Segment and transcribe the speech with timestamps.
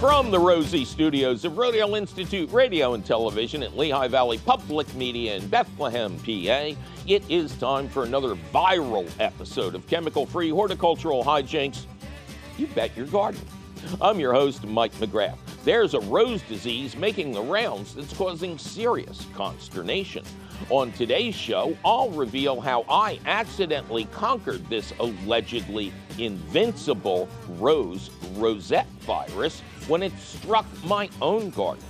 [0.00, 5.34] From the Rosie Studios of Rodale Institute Radio and Television at Lehigh Valley Public Media
[5.34, 11.86] in Bethlehem, PA, it is time for another viral episode of chemical free horticultural hijinks.
[12.58, 13.40] You bet your garden.
[14.00, 15.36] I'm your host, Mike McGrath.
[15.64, 20.24] There's a rose disease making the rounds that's causing serious consternation.
[20.70, 27.28] On today's show, I'll reveal how I accidentally conquered this allegedly invincible
[27.58, 31.84] rose rosette virus when it struck my own garden.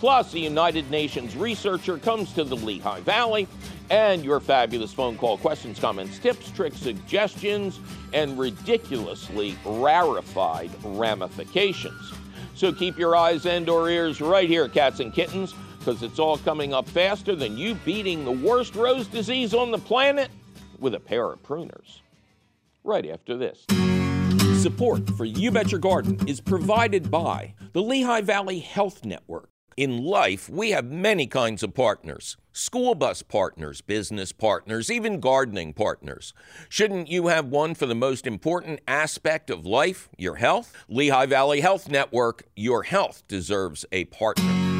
[0.00, 3.46] Plus, a United Nations researcher comes to the Lehigh Valley,
[3.90, 7.80] and your fabulous phone call questions, comments, tips, tricks, suggestions,
[8.12, 12.12] and ridiculously rarefied ramifications.
[12.54, 16.38] So keep your eyes and or ears right here, cats and kittens, because it's all
[16.38, 20.30] coming up faster than you beating the worst rose disease on the planet
[20.78, 22.00] with a pair of pruners.
[22.84, 23.64] Right after this.
[24.64, 29.50] Support for You Bet Your Garden is provided by the Lehigh Valley Health Network.
[29.76, 35.74] In life, we have many kinds of partners school bus partners, business partners, even gardening
[35.74, 36.32] partners.
[36.70, 40.72] Shouldn't you have one for the most important aspect of life, your health?
[40.88, 44.73] Lehigh Valley Health Network, your health deserves a partner.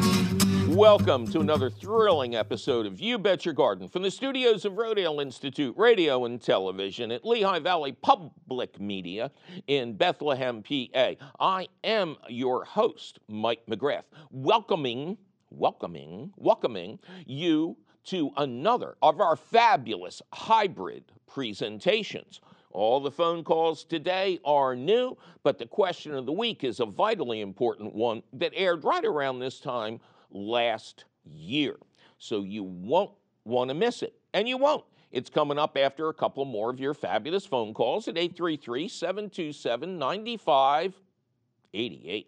[0.75, 5.23] Welcome to another thrilling episode of You Bet Your Garden from the studios of Rodale
[5.23, 9.31] Institute Radio and Television at Lehigh Valley Public Media
[9.69, 11.13] in Bethlehem, PA.
[11.39, 15.17] I am your host, Mike McGrath, welcoming,
[15.51, 22.41] welcoming, welcoming you to another of our fabulous hybrid presentations.
[22.73, 26.87] All the phone calls today are new, but the question of the week is a
[26.87, 30.01] vitally important one that aired right around this time
[30.35, 31.77] last year.
[32.19, 33.13] So you won't
[33.45, 34.85] want to miss it, and you won't.
[35.11, 39.99] It's coming up after a couple more of your fabulous phone calls at 833 727
[39.99, 42.27] 9588.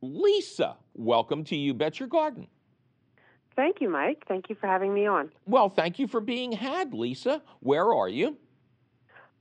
[0.00, 2.46] Lisa, welcome to You Bet Your Garden.
[3.56, 4.22] Thank you, Mike.
[4.28, 5.32] Thank you for having me on.
[5.44, 7.42] Well, thank you for being had, Lisa.
[7.58, 8.38] Where are you?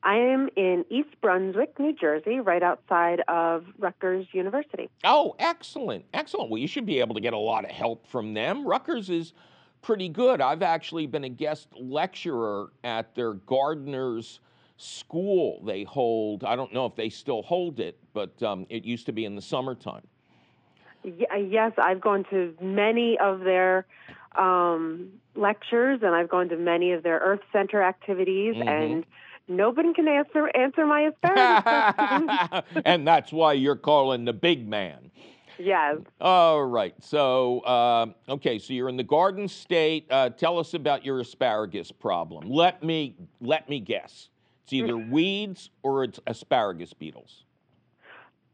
[0.04, 4.90] I am in East Brunswick, New Jersey, right outside of Rutgers University.
[5.04, 6.06] Oh, excellent.
[6.14, 6.50] Excellent.
[6.50, 8.66] Well, you should be able to get a lot of help from them.
[8.66, 9.34] Rutgers is
[9.82, 10.42] pretty good.
[10.42, 14.40] I've actually been a guest lecturer at their gardeners
[14.78, 16.46] school they hold.
[16.46, 19.36] I don't know if they still hold it, but um, it used to be in
[19.36, 20.08] the summertime.
[21.04, 23.86] Yes, I've gone to many of their
[24.38, 28.68] um, lectures and I've gone to many of their Earth Center activities mm-hmm.
[28.68, 29.06] and
[29.50, 35.12] nobody can answer answer my asparagus and that's why you're calling the big man.
[35.58, 35.98] Yes.
[36.22, 36.96] All right.
[37.02, 38.60] So, uh, okay.
[38.60, 40.08] So you're in the Garden State.
[40.10, 42.50] Uh, tell us about your asparagus problem.
[42.50, 44.30] Let me let me guess.
[44.64, 47.44] It's either weeds or it's asparagus beetles.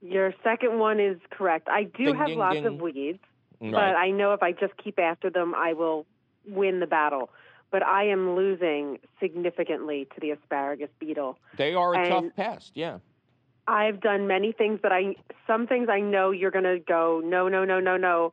[0.01, 1.67] Your second one is correct.
[1.69, 2.66] I do ding, have ding, lots ding.
[2.66, 3.19] of weeds,
[3.62, 3.72] right.
[3.72, 6.06] but I know if I just keep after them, I will
[6.47, 7.29] win the battle
[7.75, 11.38] but I am losing significantly to the asparagus beetle.
[11.58, 13.00] They are a and tough pest, yeah.
[13.68, 15.16] I've done many things that I,
[15.46, 18.31] some things I know you're going to go, no, no, no, no, no,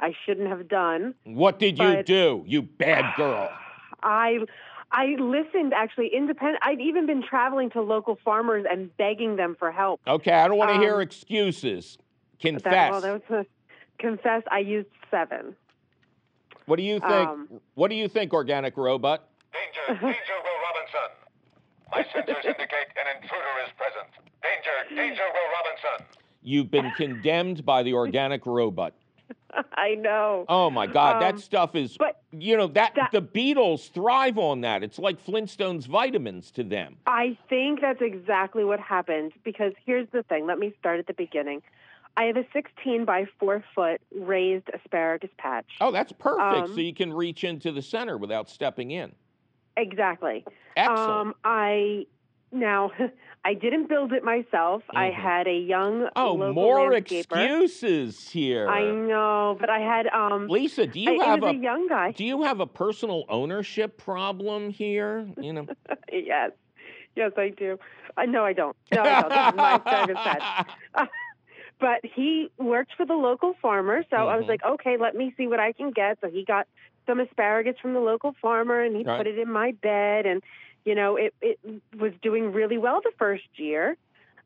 [0.00, 1.14] I shouldn't have done.
[1.22, 3.48] What did you do, you bad girl?
[4.02, 4.38] I,
[4.90, 6.58] I listened actually independent.
[6.64, 10.00] I've even been traveling to local farmers and begging them for help.
[10.04, 11.96] Okay, I don't want to um, hear excuses.
[12.40, 12.64] Confess.
[12.64, 14.42] That, well, that was a, confess.
[14.50, 15.54] I used Sevin.
[16.70, 17.28] What do you think?
[17.28, 19.24] Um, what do you think, organic robot?
[19.52, 21.10] Danger, danger, Will Robinson.
[21.90, 24.06] My sensors indicate an intruder is present.
[24.40, 26.06] Danger, danger, Will Robinson.
[26.44, 28.94] You've been condemned by the organic robot.
[29.74, 30.44] I know.
[30.48, 31.96] Oh my God, um, that stuff is.
[31.96, 34.84] But you know that, that, the beetles thrive on that.
[34.84, 36.98] It's like Flintstones vitamins to them.
[37.04, 39.32] I think that's exactly what happened.
[39.42, 40.46] Because here's the thing.
[40.46, 41.62] Let me start at the beginning.
[42.16, 45.66] I have a 16 by 4 foot raised asparagus patch.
[45.80, 46.68] Oh, that's perfect.
[46.68, 49.12] Um, so you can reach into the center without stepping in.
[49.76, 50.44] Exactly.
[50.76, 51.10] Excellent.
[51.10, 52.06] Um, I
[52.52, 52.90] now
[53.44, 54.82] I didn't build it myself.
[54.82, 54.96] Mm-hmm.
[54.96, 58.68] I had a young oh more excuses here.
[58.68, 60.48] I know, but I had um.
[60.48, 62.12] Lisa, do you I, have a, a, young guy?
[62.12, 65.26] Do you have a personal ownership problem here?
[65.40, 65.66] You know.
[66.12, 66.50] yes,
[67.16, 67.78] yes, I do.
[68.16, 68.76] Uh, no, I don't.
[68.92, 69.28] No, I don't.
[69.30, 71.08] This is my asparagus patch.
[71.80, 74.28] but he worked for the local farmer, so mm-hmm.
[74.28, 74.50] I was mm-hmm.
[74.50, 76.18] like, okay, let me see what I can get.
[76.20, 76.68] So he got
[77.06, 79.18] some asparagus from the local farmer, and he right.
[79.18, 80.42] put it in my bed, and
[80.84, 81.58] you know, it it
[81.98, 83.96] was doing really well the first year.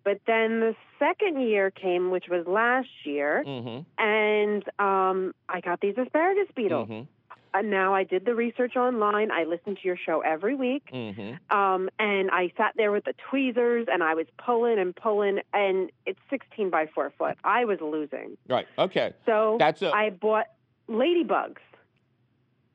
[0.04, 3.82] But then the second year came, which was last year, mm-hmm.
[3.98, 6.88] and um, I got these asparagus beetles.
[6.88, 7.10] Mm-hmm.
[7.54, 9.30] Uh, now I did the research online.
[9.30, 11.56] I listened to your show every week, Mm-hmm.
[11.56, 15.90] um, and I sat there with the tweezers, and I was pulling and pulling, and
[16.04, 17.36] it's 16 by four foot.
[17.44, 18.66] I was losing, Right.
[18.78, 19.12] Okay.
[19.24, 20.46] so That's a I bought
[20.88, 21.58] ladybugs.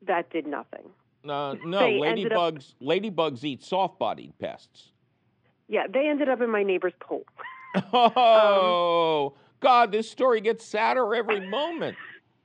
[0.08, 0.86] That did nothing.
[1.28, 1.80] uh, no.
[1.80, 2.74] they ended up- Ladybugs.
[2.82, 4.92] Ladybugs eat soft-bodied pests.
[5.68, 7.24] Yeah, they ended up in my neighbor's pool.
[7.94, 11.98] Oh God, this story gets sadder every moment.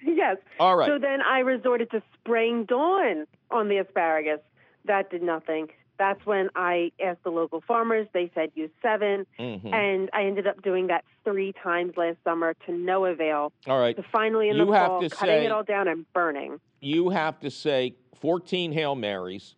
[0.17, 0.37] yes.
[0.61, 0.87] All right.
[0.89, 4.41] So then I resorted to spraying Dawn on the asparagus.
[4.85, 5.69] That did nothing.
[5.97, 8.09] That's when I asked the local farmers.
[8.13, 9.73] They said use Sevin, Mhm.
[9.73, 13.53] and I ended up doing that three times last summer to no avail.
[13.69, 13.97] All right.
[13.97, 16.59] So finally, in the fall, cutting say- it all down and burning.
[16.81, 19.55] You have to say 14 Hail Marys,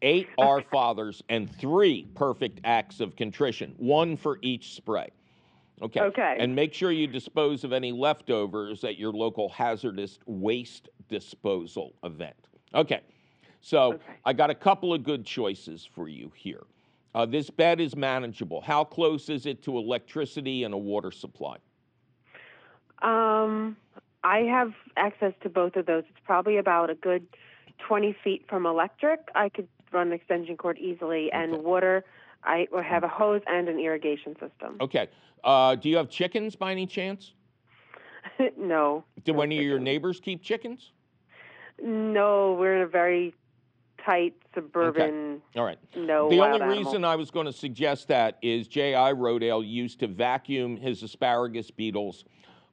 [0.00, 5.08] eight Our Fathers, and three perfect acts of contrition, one for each spray.
[5.82, 6.00] Okay.
[6.00, 6.36] Okay.
[6.38, 12.48] And make sure you dispose of any leftovers at your local hazardous waste disposal event.
[12.74, 13.00] Okay.
[13.60, 14.02] So Okay.
[14.24, 16.62] I got a couple of good choices for you here.
[17.14, 18.60] Uh, this bed is manageable.
[18.60, 21.56] How close is it to electricity and a water supply?
[23.02, 23.76] Um,
[24.22, 26.04] I have access to both of those.
[26.08, 27.26] It's probably about a good
[27.88, 29.20] 20 feet from electric.
[29.34, 31.62] I could run an extension cord easily, and Okay.
[31.62, 32.04] water.
[32.44, 34.76] I have a hose and an irrigation system.
[34.80, 35.08] Okay.
[35.44, 37.32] Uh, do you have chickens by any chance?
[38.58, 40.92] no, Do No any of your neighbors keep chickens?
[41.82, 43.34] no, we're in a very
[44.04, 45.40] tight suburban.
[45.50, 45.58] Okay.
[45.58, 45.78] All right.
[45.96, 46.76] No, the only animal.
[46.76, 49.12] reason I was going to suggest that is J.I.
[49.14, 52.24] Rodale used to vacuum his asparagus beetles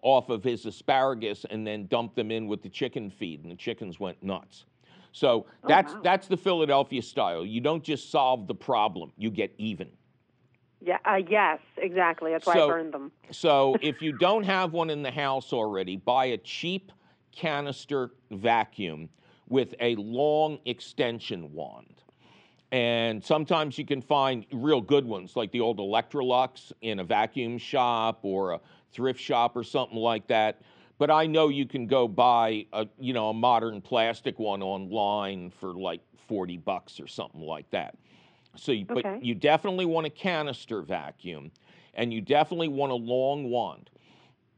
[0.02, 3.56] off of his asparagus and then dump them in with the chicken feed, and the
[3.56, 4.66] chickens went nuts.
[5.18, 6.02] So Oh, that's wow.
[6.04, 7.44] that's the Philadelphia style.
[7.46, 9.90] You don't just solve the problem; you get even.
[10.80, 11.00] Yeah.
[11.06, 12.32] Uh, yes, exactly.
[12.32, 13.12] That's why So- I burned them.
[13.32, 16.92] So if you don't have one in the house already, buy a cheap
[17.32, 19.10] canister vacuum
[19.50, 21.96] with a long extension wand.
[22.72, 27.58] And sometimes you can find real good ones like the old Electrolux in a vacuum
[27.58, 28.60] shop or a
[28.92, 30.62] thrift shop or something like that.
[30.98, 35.52] But I know you can go buy a you know a modern plastic one online
[35.52, 37.96] for like 40 bucks or something like that.
[38.56, 39.02] So you, Okay.
[39.04, 41.52] but you definitely want a canister vacuum
[41.94, 43.90] and you definitely want a long wand.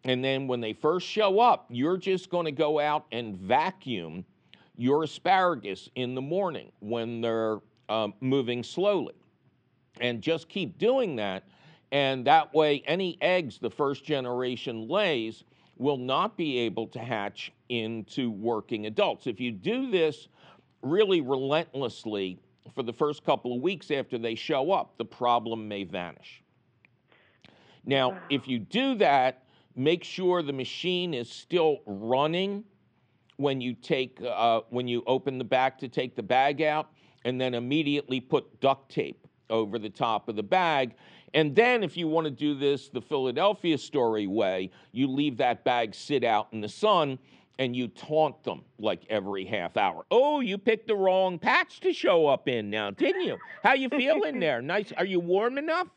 [0.06, 4.26] And then when they first show up, you're just going to go out and vacuum
[4.78, 7.60] your asparagus in the morning when they're
[7.90, 9.16] um, moving slowly.
[10.00, 11.44] And just keep doing that.
[11.92, 15.44] And that way, any eggs the first generation lays
[15.80, 19.26] will not be able to hatch into working adults.
[19.26, 20.28] If you do this
[20.84, 22.38] really relentlessly
[22.76, 26.44] for the first couple of weeks after they show up, the problem may vanish.
[27.86, 28.20] Now, Wow.
[28.30, 29.46] if you do that,
[29.76, 32.66] make sure the machine is still running
[33.38, 36.92] when you take uh, when you open the back to take the bag out,
[37.24, 40.96] and then immediately put duct tape over the top of the bag.
[41.34, 45.64] And then, if you want to do this the Philadelphia story way, you leave that
[45.64, 47.20] bag sit out in the sun
[47.60, 50.06] and you taunt them like every half hour.
[50.10, 53.38] Oh, you picked the wrong patch to show up in now, didn't you?
[53.64, 54.62] How you feeling there?
[54.62, 54.94] Nice.
[54.98, 55.88] Are you warm enough?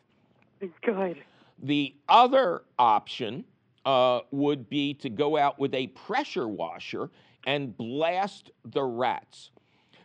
[0.82, 1.22] Good.
[1.62, 3.44] The other option
[3.84, 7.10] uh, would be to go out with a pressure washer
[7.46, 9.50] and blast the rats.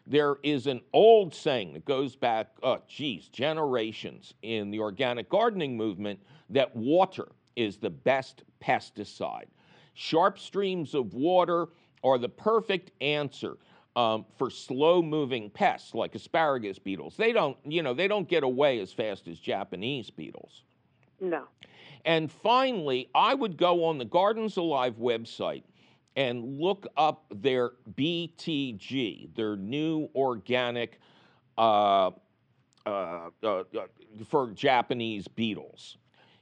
[0.09, 5.75] There is an old saying that goes back, oh, geez, generations in the organic gardening
[5.75, 6.19] movement
[6.49, 7.27] that water
[7.57, 9.47] is the best pesticide.
[9.95, 11.67] Sharp streams of water
[12.03, 13.57] are the perfect answer
[13.97, 17.17] um, for slow-moving pests like asparagus beetles.
[17.17, 20.63] They don't, you know, they don't get away as fast as Japanese beetles.
[21.19, 21.45] No.
[22.05, 25.63] And finally, I would go on the Gardens Alive website
[26.17, 30.99] and look up their BTG, their new organic
[31.57, 32.09] uh,
[32.87, 33.63] uh, uh, uh,
[34.27, 35.97] for Japanese beetles.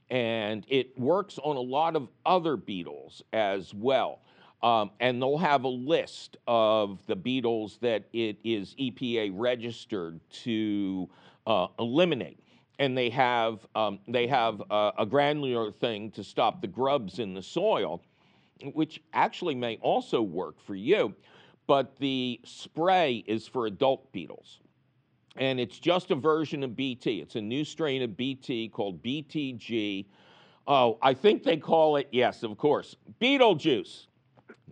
[0.09, 4.21] And it works on a lot of other beetles as well.
[4.63, 11.09] Um, and they'll have a list of the beetles that it is EPA registered to
[11.45, 12.39] uh, eliminate
[12.79, 17.33] and they have um, they have a, a granular thing to stop the grubs in
[17.33, 18.01] the soil,
[18.73, 21.13] which actually may also work for you.
[21.67, 24.59] But the spray is for adult beetles,
[25.35, 27.21] and it's just a version of BT.
[27.21, 30.05] It's a new strain of BT called BTG.
[30.67, 34.05] Oh, I think they call it yes, of course, Beetlejuice.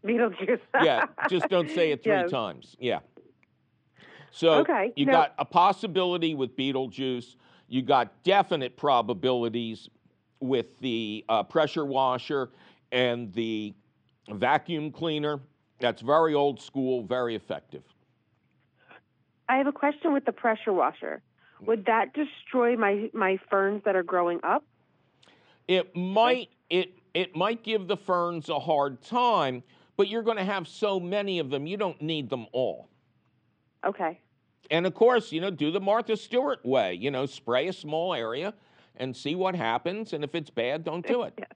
[0.05, 0.59] Beetlejuice.
[0.83, 2.29] Yeah, just don't say it three Yes.
[2.29, 2.75] times.
[2.79, 2.99] Yeah.
[4.29, 7.37] So Okay, you now- got a possibility with Beetlejuice.
[7.69, 9.89] You got definite probabilities
[10.39, 12.51] with the uh, pressure washer
[12.93, 13.73] and the
[14.29, 15.41] vacuum cleaner.
[15.79, 17.83] That's very old school, very effective.
[19.49, 21.21] I have a question with the pressure washer.
[21.65, 24.63] Would that destroy my my ferns that are growing up?
[25.67, 29.63] It might it it might give the ferns a hard time,
[29.97, 32.89] but you're going to have so many of them, you don't need them all.
[33.85, 34.19] Okay.
[34.71, 36.93] And of course, you know, do the Martha Stewart way.
[36.93, 38.53] You know, spray a small area
[38.95, 40.13] and see what happens.
[40.13, 41.33] And if it's bad, don't do it.
[41.37, 41.49] yes.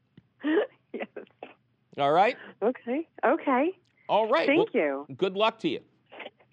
[1.98, 2.38] All right.
[2.62, 3.08] Okay.
[3.26, 3.72] Okay.
[4.08, 4.46] All right.
[4.48, 5.16] Thank Well, you.
[5.16, 5.80] Good luck to you.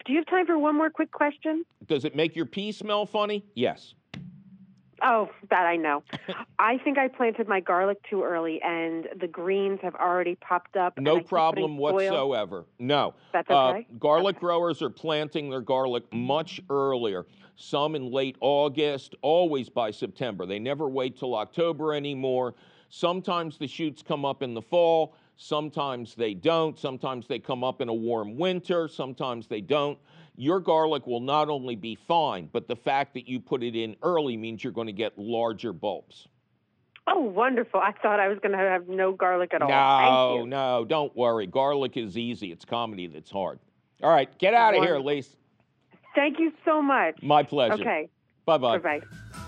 [0.07, 1.65] Do you have time for one more quick question?
[1.87, 3.45] Does it make your pee smell funny?
[3.55, 3.95] Yes.
[5.03, 6.03] Oh, that I know.
[6.59, 10.99] I think I planted my garlic too early, and the greens have already popped up.
[10.99, 12.65] No problem whatsoever.
[12.79, 13.15] No.
[13.33, 13.87] That's Uh, okay.
[13.99, 17.27] garlic growers are planting their garlic much earlier.
[17.57, 20.47] Some in late August, always by September.
[20.47, 22.55] They never wait till October anymore.
[22.89, 26.79] Sometimes the shoots come up in the fall, sometimes they don't.
[26.79, 29.99] Sometimes they come up in a warm winter, sometimes they don't.
[30.37, 33.95] Your garlic will not only be fine, but the fact that you put it in
[34.03, 36.27] early means you're going to get larger bulbs.
[37.07, 37.81] Oh, wonderful!
[37.81, 39.69] I thought I was going to have no garlic at all.
[39.69, 40.51] No, Thank you.
[40.51, 41.47] no, don't worry.
[41.47, 42.51] Garlic is easy.
[42.51, 43.59] It's comedy that's hard.
[44.03, 45.17] All right, get out of here, Wonderful.
[45.17, 45.37] Lise.
[46.15, 47.23] Thank you so much.
[47.23, 47.75] My pleasure.
[47.75, 48.09] Okay.
[48.47, 48.79] Bye-bye.
[48.79, 49.44] bye bye.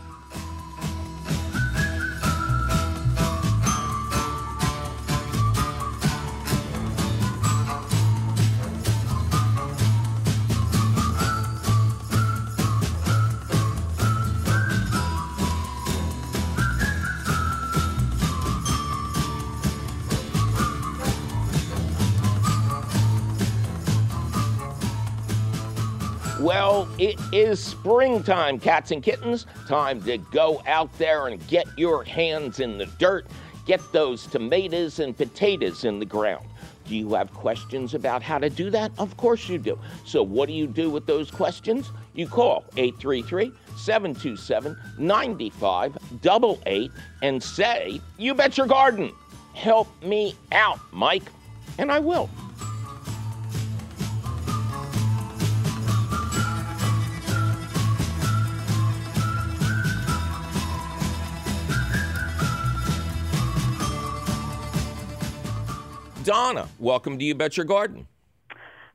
[26.99, 29.47] It is springtime, cats and kittens.
[29.69, 33.27] Time to go out there and get your hands in the dirt.
[33.67, 36.47] Get those tomatoes and potatoes in the ground.
[36.87, 38.93] Do you have questions about how to do that?
[38.97, 39.79] Of course you do.
[40.05, 41.91] So, what do you do with those questions?
[42.15, 46.91] You call 833 727 9588
[47.23, 49.13] and say, You bet your garden.
[49.53, 51.25] Help me out, Mike.
[51.79, 52.31] And I will.
[66.27, 68.09] Donna, welcome to You Bet Your Garden.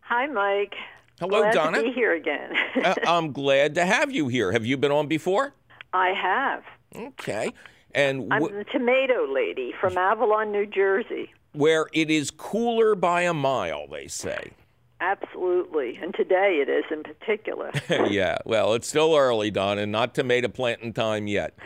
[0.01, 0.75] Hi, Mike.
[1.17, 1.77] Hello, Glad Donna.
[1.77, 2.53] to be here again.
[2.83, 4.51] Uh, I'm glad to have you here.
[4.51, 5.53] Have you been on before?
[5.93, 6.61] I have.
[6.93, 7.53] Okay.
[7.95, 11.31] And I'm the tomato lady from Avalon, New Jersey.
[11.53, 14.51] where it is cooler by a mile, they say.
[14.99, 15.97] Absolutely.
[16.03, 17.71] And today it is in particular.
[18.09, 21.57] yeah, well, it's still early, Donna, not tomato planting time yet.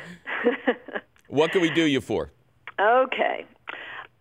[1.28, 2.32] what can we do you for?
[2.80, 3.48] okay.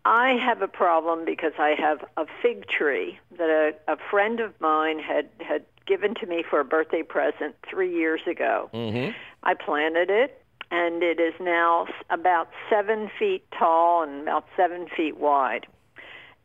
[0.05, 4.53] I have a problem because I have a fig tree that a, a friend of
[4.61, 8.69] mine had, had given to me for a birthday present three years ago.
[8.75, 9.13] Mm-hmm.
[9.43, 15.17] I planted it, and it is now about seven feet tall and about seven feet
[15.17, 15.67] wide.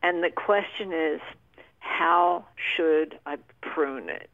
[0.01, 1.20] And the question is,
[1.80, 4.30] how should I prune it?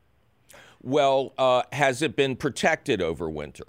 [0.84, 3.66] Well, uh, has it been protected over winter?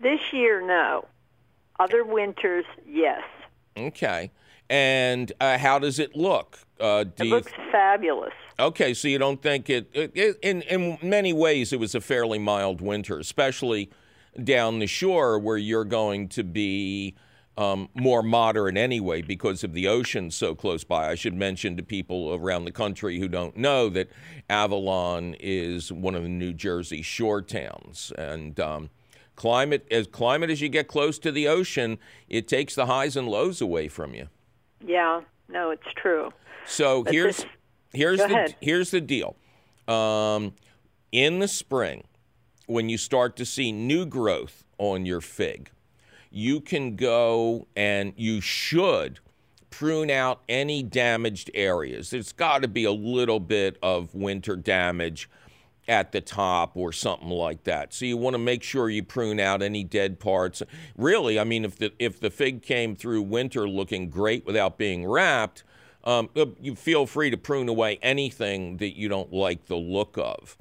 [0.00, 1.04] This year, no.
[1.78, 3.22] Other winters, yes.
[3.76, 4.30] Okay.
[4.68, 6.58] And uh, how does it look?
[6.80, 8.32] Uh, do It looks fabulous.
[8.58, 12.00] Okay, so you don't think it, it, it in in many ways it was a
[12.00, 13.90] fairly mild winter, especially
[14.42, 17.14] down the shore where you're going to be
[17.58, 21.08] um, more moderate anyway because of the ocean so close by.
[21.08, 24.10] I should mention to people around the country who don't know that
[24.50, 28.90] Avalon is one of the New Jersey shore towns, and um,
[29.36, 33.28] climate as climate as you get close to the ocean, it takes the highs and
[33.28, 34.28] lows away from you.
[34.84, 36.30] Yeah, no, it's true.
[36.66, 37.46] So But here's this-
[37.92, 38.56] here's the ahead.
[38.60, 39.36] here's the deal.
[39.88, 40.54] Um,
[41.12, 42.04] in the spring,
[42.66, 45.70] when you start to see new growth on your fig,
[46.30, 49.20] you can go and you should
[49.70, 52.10] prune out any damaged areas.
[52.10, 55.28] There's got to be a little bit of winter damage
[55.88, 57.94] at the top or something like that.
[57.94, 60.62] So you want to make sure you prune out any dead parts.
[60.96, 65.06] Really, I mean, if the if the fig came through winter looking great without being
[65.06, 65.64] wrapped,
[66.04, 70.16] um, uh, you feel free to prune away anything that you don't like the look
[70.18, 70.56] of.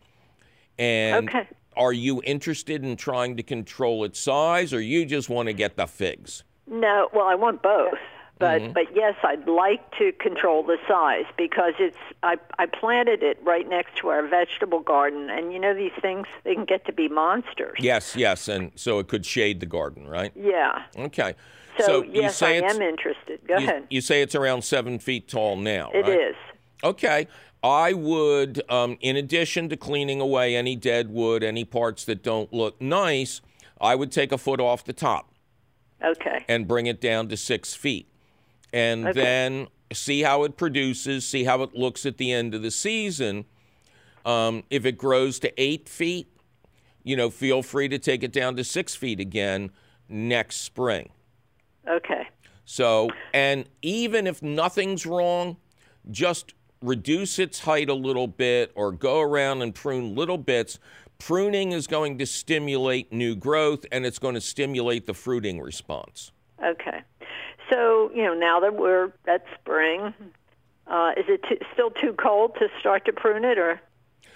[0.78, 1.48] And Okay.
[1.78, 5.78] are you interested in trying to control its size, or you just want to get
[5.78, 6.44] the figs?
[6.68, 7.94] No, well, I want both.
[8.38, 8.72] But Mm-hmm.
[8.74, 13.68] but yes, I'd like to control the size because it's I I planted it right
[13.68, 17.08] next to our vegetable garden and you know these things they can get to be
[17.08, 17.78] monsters.
[17.80, 20.34] Yes, yes, and so it could shade the garden, right?
[20.36, 20.84] Yeah.
[20.98, 21.36] Okay.
[21.78, 23.42] So, you yes, say I am interested.
[23.48, 23.88] Go you, ahead.
[23.90, 26.20] you say it's around seven feet tall now, It right?
[26.22, 26.36] is.
[26.86, 27.28] Okay.
[27.64, 32.54] I would, um, in addition to cleaning away any dead wood, any parts that don't
[32.54, 33.42] look nice,
[33.82, 35.34] I would take a foot off the top
[36.02, 36.46] Okay.
[36.48, 38.08] and bring it down to six feet.
[38.76, 39.22] And Okay.
[39.22, 43.46] then see how it produces, see how it looks at the end of the season.
[44.26, 46.28] Um, if it grows to eight feet,
[47.02, 49.72] you know, feel free to take it down to six feet again
[50.10, 51.10] next spring.
[51.88, 52.28] Okay.
[52.66, 55.56] So, and even if nothing's wrong,
[56.12, 60.80] just reduce its height a little bit or go around and prune little bits.
[61.18, 66.34] Pruning is going to stimulate new growth and it's going to stimulate the fruiting response.
[66.62, 67.02] Okay.
[67.70, 70.14] So, you know, now that we're at spring,
[70.88, 73.82] uh, is it too, still too cold to start to prune it, or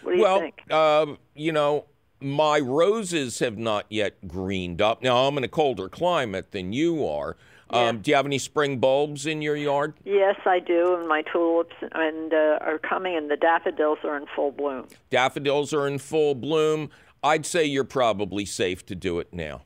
[0.01, 0.71] what do you well, think?
[0.71, 1.85] um, you know,
[2.21, 5.01] my roses have not yet greened up.
[5.01, 7.37] Now, I'm in a colder climate than you are.
[7.69, 7.91] Um, Yeah.
[8.01, 9.93] Do you have any spring bulbs in your yard?
[10.03, 14.25] Yes, I do, and my tulips and uh, are coming, and the daffodils are in
[14.35, 14.87] full bloom.
[15.11, 16.89] Daffodils are in full bloom.
[17.21, 19.61] I'd say you're probably safe to do it now.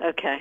[0.00, 0.38] Okay.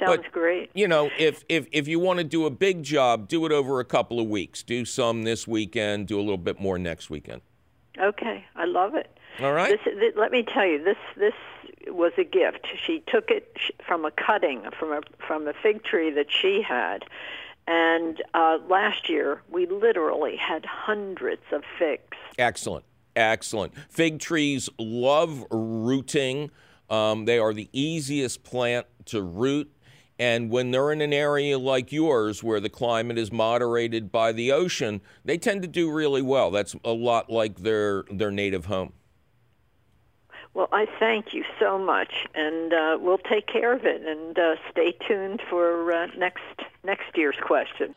[0.00, 0.70] Sounds But- great.
[0.74, 3.78] you know, if if if you want to do a big job, do it over
[3.80, 4.62] a couple of weeks.
[4.62, 7.42] Do some this weekend, do a little bit more next weekend.
[7.98, 9.16] Okay, I love it.
[9.40, 9.78] All right?
[9.84, 11.34] This, th- let me tell you, this this
[11.88, 12.66] was a gift.
[12.86, 17.04] She took it from a cutting from a from a fig tree that she had,
[17.66, 22.16] and uh, last year we literally had hundreds of figs.
[22.38, 22.84] Excellent.
[23.16, 23.72] Excellent.
[23.90, 26.50] Fig trees love rooting.
[26.88, 29.70] Um, they are the easiest plant to root.
[30.20, 34.52] And when they're in an area like yours where the climate is moderated by the
[34.52, 36.50] ocean, they tend to do really well.
[36.50, 38.92] That's a lot like their their native home.
[40.52, 44.04] Well, I thank you so much, and uh, we'll take care of it.
[44.04, 46.42] And uh, stay tuned for uh, next
[46.84, 47.94] next year's question.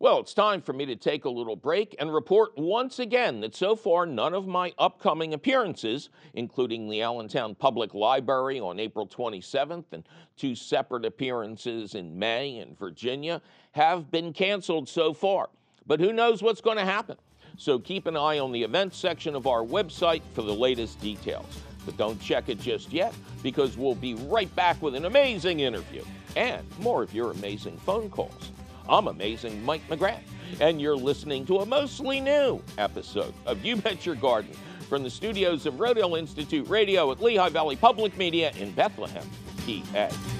[0.00, 3.56] Well, it's time for me to take a little break and report once again that
[3.56, 9.86] so far none of my upcoming appearances, including the Allentown Public Library on April 27th
[9.90, 10.04] and
[10.36, 15.48] two separate appearances in May in Virginia, have been canceled so far.
[15.84, 17.16] But who knows what's going to happen?
[17.56, 21.58] So keep an eye on the events section of our website for the latest details.
[21.84, 26.04] But don't check it just yet because we'll be right back with an amazing interview
[26.36, 28.52] and more of your amazing phone calls.
[28.88, 30.22] I'm amazing Mike McGrath,
[30.60, 34.52] and you're listening to a mostly new episode of You Bet Your Garden
[34.88, 39.28] from the studios of Rodale Institute Radio at Lehigh Valley Public Media in Bethlehem,
[39.66, 40.37] PA.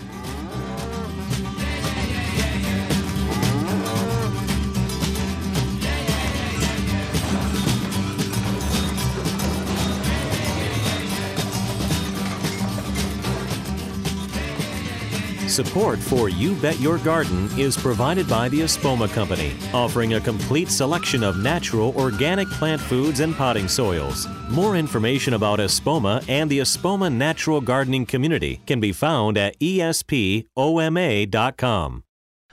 [15.59, 20.69] Support for You Bet Your Garden is provided by the Espoma Company, offering a complete
[20.69, 24.29] selection of natural organic plant foods and potting soils.
[24.51, 30.45] More information about Espoma and the Espoma Natural Gardening Community can be found at espoma.com.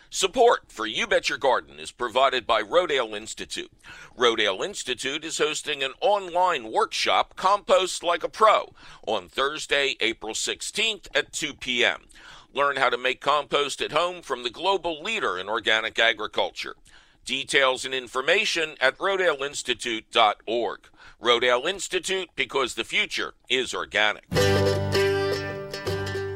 [0.10, 3.70] Support for You Bet Your Garden is provided by Rodale Institute.
[4.18, 8.74] Rodale Institute is hosting an online workshop, Compost Like a Pro,
[9.06, 12.04] on Thursday, April 16th at 2 p.m.
[12.56, 16.78] Learn how to make compost at home from the global leader in organic agriculture.
[17.26, 20.80] Details and information at rodaleinstitute.org.
[21.22, 24.24] Rodale Institute, because the future is organic.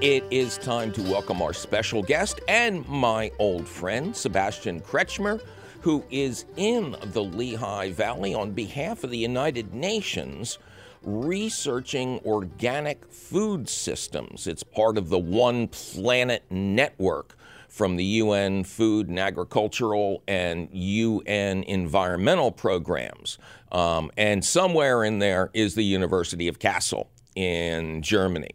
[0.01, 5.41] It is time to welcome our special guest and my old friend, Sebastian Kretschmer,
[5.79, 10.57] who is in the Lehigh Valley on behalf of the United Nations
[11.03, 14.47] researching organic food systems.
[14.47, 17.37] It's part of the One Planet Network
[17.69, 23.37] from the UN Food and Agricultural and UN Environmental programs.
[23.71, 28.51] Um, and somewhere in there is the University of Kassel in Germany.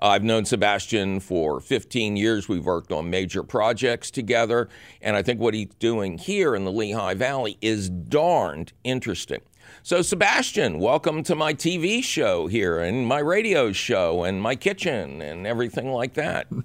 [0.00, 2.48] I've known Sebastian for 15 years.
[2.48, 4.68] We've worked on major projects together.
[5.02, 9.40] And I think what he's doing here in the Lehigh Valley is darned interesting.
[9.82, 15.22] So, Sebastian, welcome to my TV show here and my radio show and my kitchen
[15.22, 16.46] and everything like that.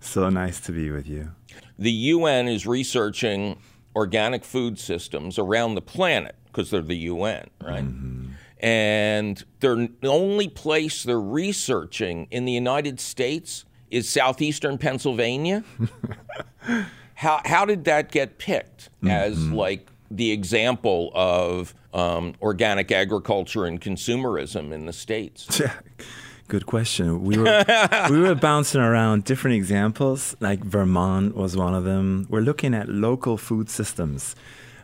[0.00, 1.32] So nice to be with you.
[1.78, 3.58] the UN is researching
[3.94, 7.84] organic food systems around the planet because they're the UN, right?
[7.84, 8.26] Mm-hmm.
[8.60, 15.64] And they're, the only place they're researching in the United States is southeastern Pennsylvania.
[17.14, 19.54] how, how did that get picked as mm-hmm.
[19.54, 25.60] like the example of um, organic agriculture and consumerism in the states?
[26.48, 27.24] Good question.
[27.24, 27.64] We were
[28.10, 30.36] we were bouncing around different examples.
[30.38, 32.26] Like Vermont was one of them.
[32.30, 34.36] We're looking at local food systems,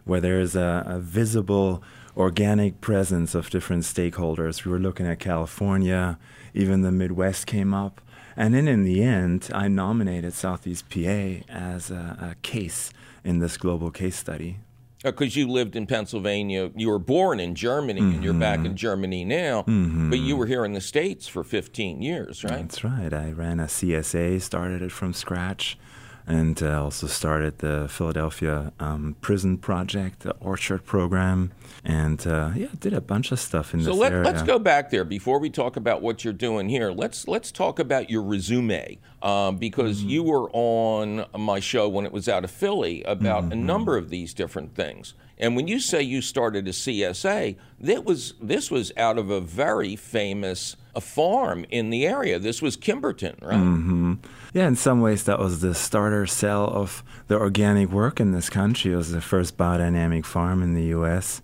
[0.04, 1.82] where there's a, a visible
[2.16, 4.64] organic presence of different stakeholders.
[4.64, 6.18] We were looking at California,
[6.52, 8.00] even the Midwest came up.
[8.36, 12.90] And then in the end, I nominated Southeast PA as a, a case
[13.24, 14.58] in this global case study.
[15.02, 18.14] Because uh, you lived in Pennsylvania, you were born in Germany, mm-hmm.
[18.14, 18.74] and you're back in mm-hmm.
[18.74, 19.62] Germany now.
[19.62, 20.10] Mm-hmm.
[20.10, 22.62] But you were here in the States for 15 years, right?
[22.62, 23.12] That's right.
[23.12, 25.78] I ran a CSA, started it from scratch
[26.26, 31.52] and uh, also started the Philadelphia um, Prison Project, the Orchard Program,
[31.84, 34.24] and uh, yeah, did a bunch of stuff in so this let, area.
[34.24, 36.92] let's go back there before we talk about what you're doing here.
[36.92, 40.08] Let's let's talk about your resume um, because mm-hmm.
[40.08, 43.52] you were on my show when it was out of Philly about mm-hmm.
[43.52, 45.14] a number of these different things.
[45.38, 49.40] And when you say you started a CSA, that was this was out of a
[49.40, 52.38] very famous a farm in the area.
[52.38, 53.56] This was Kimberton, right?
[53.56, 54.14] Mm-hmm.
[54.52, 58.50] Yeah, in some ways, that was the starter cell of the organic work in this
[58.50, 58.92] country.
[58.92, 61.40] It was the first biodynamic farm in the U.S.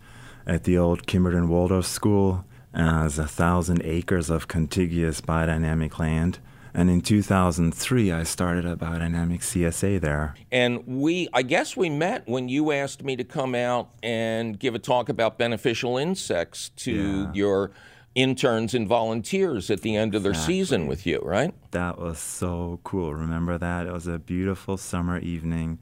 [0.49, 2.45] at the old Kimberton Waldorf School.
[2.75, 6.39] Was a thousand acres of contiguous biodynamic land.
[6.75, 10.35] And in 2003, I started a biodynamic CSA there.
[10.53, 14.75] And we, I guess we met when you asked me to come out and give
[14.75, 17.33] a talk about beneficial insects to yeah.
[17.33, 17.73] your
[18.15, 21.55] interns and volunteers at the end of their season with you, right?
[21.71, 23.15] That was so cool.
[23.15, 23.87] Remember that?
[23.87, 25.79] It was a beautiful summer evening.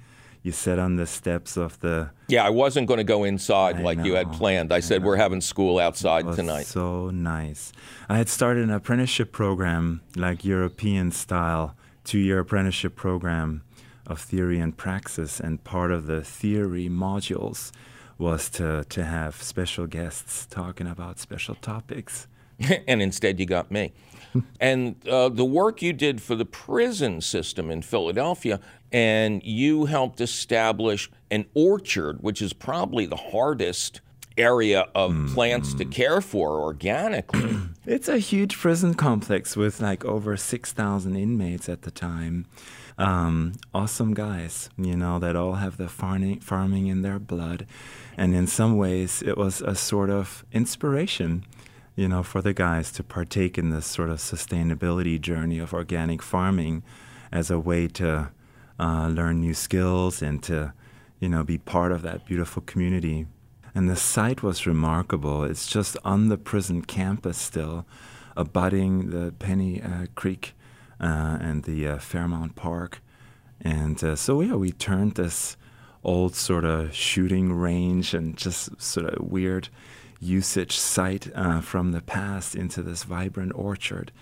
[0.46, 2.10] You sat on the steps of the.
[2.28, 4.72] Yeah, I wasn't going to go inside I like know, you had planned.
[4.72, 5.08] I, I said know.
[5.08, 6.66] we're having school outside tonight.
[6.66, 7.72] So nice.
[8.08, 13.64] I had started an apprenticeship program, like European style, two-year apprenticeship program
[14.06, 17.72] of theory and praxis, and part of the theory modules
[18.16, 22.28] was to, to have special guests talking about special topics.
[22.86, 23.92] and instead, you got me.
[24.60, 28.60] and uh, the work you did for the prison system in Philadelphia,
[28.96, 34.00] and you helped establish an orchard, which is probably the hardest
[34.38, 35.34] area of mm.
[35.34, 37.58] plants to care for organically.
[37.84, 42.46] it's a huge prison complex with like over 6,000 inmates at the time.
[42.96, 47.66] Um, awesome guys, you know, that all have the farming, farming in their blood.
[48.16, 51.44] And in some ways, it was a sort of inspiration,
[51.96, 56.22] you know, for the guys to partake in this sort of sustainability journey of organic
[56.22, 56.82] farming
[57.30, 58.30] as a way to
[58.78, 60.72] uh, learn new skills and to,
[61.20, 63.26] you know, be part of that beautiful community.
[63.74, 65.44] And the site was remarkable.
[65.44, 67.86] It's just on the prison campus still,
[68.36, 70.54] abutting the Penny uh, Creek
[71.00, 73.02] uh, and the uh, Fairmount Park.
[73.60, 75.56] And uh, so, yeah, we turned this
[76.04, 79.68] old sort of shooting range and just sort of weird
[80.20, 84.12] usage site uh, from the past into this vibrant orchard.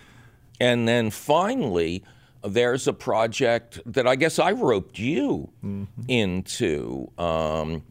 [0.61, 2.03] And then finally,
[2.45, 6.03] there's a project that I guess I roped you mm-hmm.
[6.09, 7.11] into.
[7.19, 7.83] Um,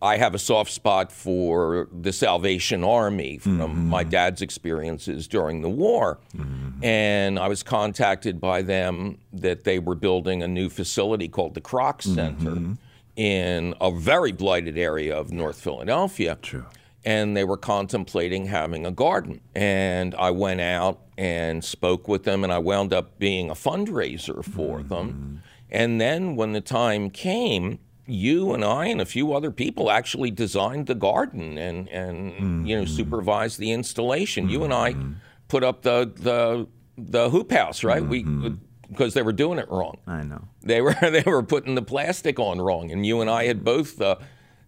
[0.00, 3.88] I have a soft spot for the Salvation Army from mm-hmm.
[3.88, 6.20] my dad's experiences during the war.
[6.36, 6.84] Mm-hmm.
[6.84, 11.60] And I was contacted by them that they were building a new facility called the
[11.60, 12.74] Kroc Center mm-hmm.
[13.16, 16.38] in a very blighted area of North Philadelphia.
[16.40, 16.66] True.
[17.08, 19.40] And they were contemplating having a garden.
[19.54, 24.44] And I went out and spoke with them, and I wound up being a fundraiser
[24.44, 25.08] for them.
[25.08, 25.36] Mm-hmm.
[25.70, 30.30] And then when the time came, you and I and a few other people actually
[30.30, 32.66] designed the garden and and mm-hmm.
[32.66, 32.96] you know mm-hmm.
[32.96, 34.44] supervised the installation.
[34.44, 34.52] Mm-hmm.
[34.52, 35.12] You and I mm-hmm.
[35.48, 36.66] put up the the
[36.96, 38.02] the hoop house, right?
[38.02, 38.42] Mm-hmm.
[38.42, 38.56] We
[38.88, 39.98] because they were doing it wrong.
[40.06, 43.44] I know they were they were putting the plastic on wrong, and you and I
[43.44, 44.16] had both uh,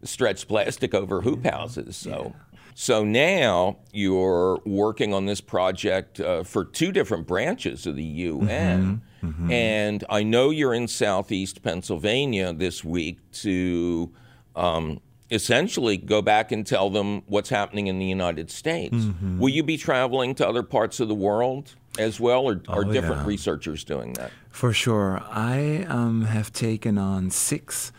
[0.02, 1.96] stretched plastic over hoop houses.
[1.96, 2.34] So.
[2.34, 2.56] Yeah.
[2.74, 9.02] So now you're working on this project uh, for two different branches of the UN.
[9.20, 9.26] Mm-hmm.
[9.26, 9.50] Mm-hmm.
[9.50, 14.10] And I know you're in southeast Pennsylvania this week to
[14.56, 18.96] um, essentially go back and tell them what's happening in the United States.
[18.96, 19.38] Mm-hmm.
[19.38, 22.92] Will you be traveling to other parts of the world as well, or are oh,
[22.92, 23.26] different yeah.
[23.26, 24.30] researchers doing that?
[24.48, 25.22] For sure.
[25.30, 27.92] I um, have taken on six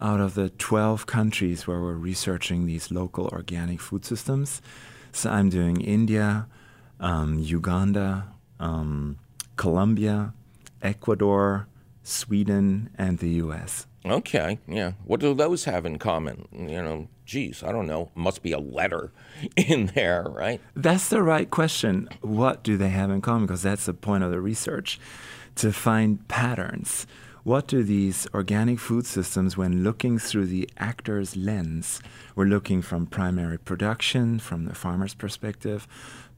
[0.00, 4.62] out of the 12 countries where we're researching these local organic food systems.
[5.12, 6.46] So I'm doing India,
[7.00, 8.28] um, Uganda,
[8.60, 9.18] um,
[9.56, 10.34] Colombia,
[10.82, 11.66] Ecuador,
[12.02, 13.86] Sweden, and the U.S.
[14.06, 14.92] Okay, yeah.
[15.04, 16.46] What do those have in common?
[16.52, 18.10] You know, geez, I don't know.
[18.14, 19.12] Must be a letter
[19.56, 20.60] in there, right?
[20.74, 22.08] That's the right question.
[22.20, 23.46] What do they have in common?
[23.46, 25.00] Because that's the point of the research
[25.56, 27.06] to find patterns.
[27.44, 32.02] What do these organic food systems, when looking through the actor's lens,
[32.34, 35.86] we're looking from primary production, from the farmer's perspective,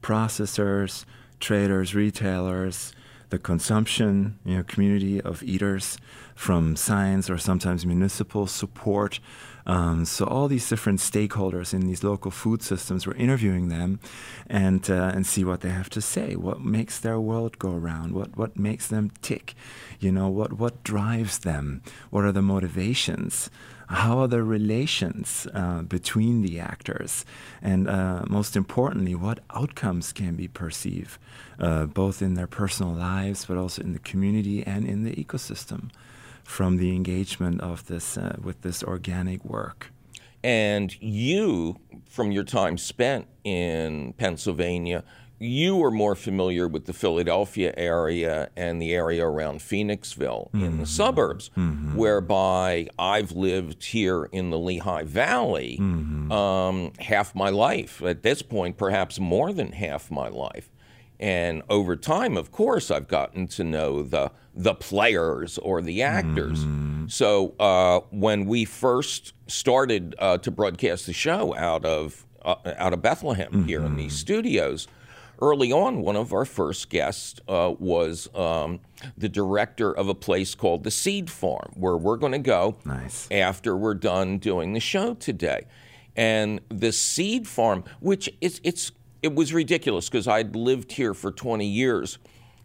[0.01, 1.05] processors,
[1.39, 2.93] traders, retailers,
[3.29, 5.97] the consumption you know, community of eaters,
[6.35, 9.19] from science or sometimes municipal support.
[9.65, 13.99] Um, so all these different stakeholders in these local food systems, we're interviewing them,
[14.47, 16.35] and uh, and see what they have to say.
[16.35, 18.13] What makes their world go around?
[18.13, 19.53] What what makes them tick?
[19.99, 21.81] You know what what drives them?
[22.09, 23.49] What are the motivations?
[23.91, 27.25] How are the relations uh, between the actors?
[27.61, 31.17] And uh, most importantly, what outcomes can be perceived,
[31.59, 35.89] uh, both in their personal lives, but also in the community and in the ecosystem,
[36.43, 39.91] from the engagement of this uh, with this organic work.
[40.43, 45.03] And you, from your time spent in Pennsylvania,
[45.41, 50.63] you are more familiar with the Philadelphia area and the area around Phoenixville mm-hmm.
[50.63, 51.95] in the suburbs, mm-hmm.
[51.95, 56.31] whereby I've lived here in the Lehigh Valley mm-hmm.
[56.31, 58.03] um, half my life.
[58.03, 60.69] At this point, perhaps more than half my life.
[61.21, 66.65] And over time, of course, I've gotten to know the the players or the actors.
[66.65, 67.07] Mm-hmm.
[67.07, 72.91] So uh, when we first started uh, to broadcast the show out of uh, out
[72.93, 74.17] of Bethlehem here in these mm-hmm.
[74.17, 74.87] studios,
[75.41, 78.79] early on, one of our first guests uh, was um,
[79.15, 83.27] the director of a place called the Seed Farm, where we're going to go nice.
[83.29, 85.65] after we're done doing the show today.
[86.15, 91.31] And the Seed Farm, which is it's it was ridiculous because I'd lived here for
[91.31, 92.17] 20 years,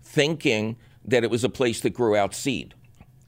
[0.02, 2.74] thinking that it was a place that grew out seed.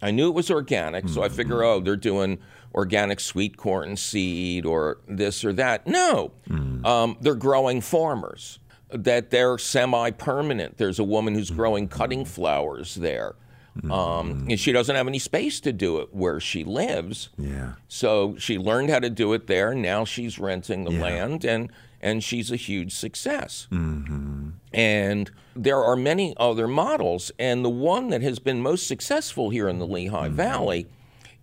[0.00, 1.14] I knew it was organic, mm-hmm.
[1.14, 2.38] so I figure, oh, they're doing
[2.74, 5.86] organic sweet corn seed or this or that.
[5.86, 6.84] No, mm.
[6.86, 8.58] um, they're growing farmers
[8.90, 10.78] that they're semi-permanent.
[10.78, 13.34] There's a woman who's growing cutting flowers there.
[13.90, 17.28] Um, and she doesn't have any space to do it where she lives.
[17.38, 17.74] Yeah.
[17.86, 19.74] So she learned how to do it there.
[19.74, 21.02] Now she's renting the yeah.
[21.02, 23.66] land, and and she's a huge success.
[23.70, 24.50] Mm-hmm.
[24.72, 29.68] And there are many other models, and the one that has been most successful here
[29.68, 30.36] in the Lehigh mm-hmm.
[30.36, 30.86] Valley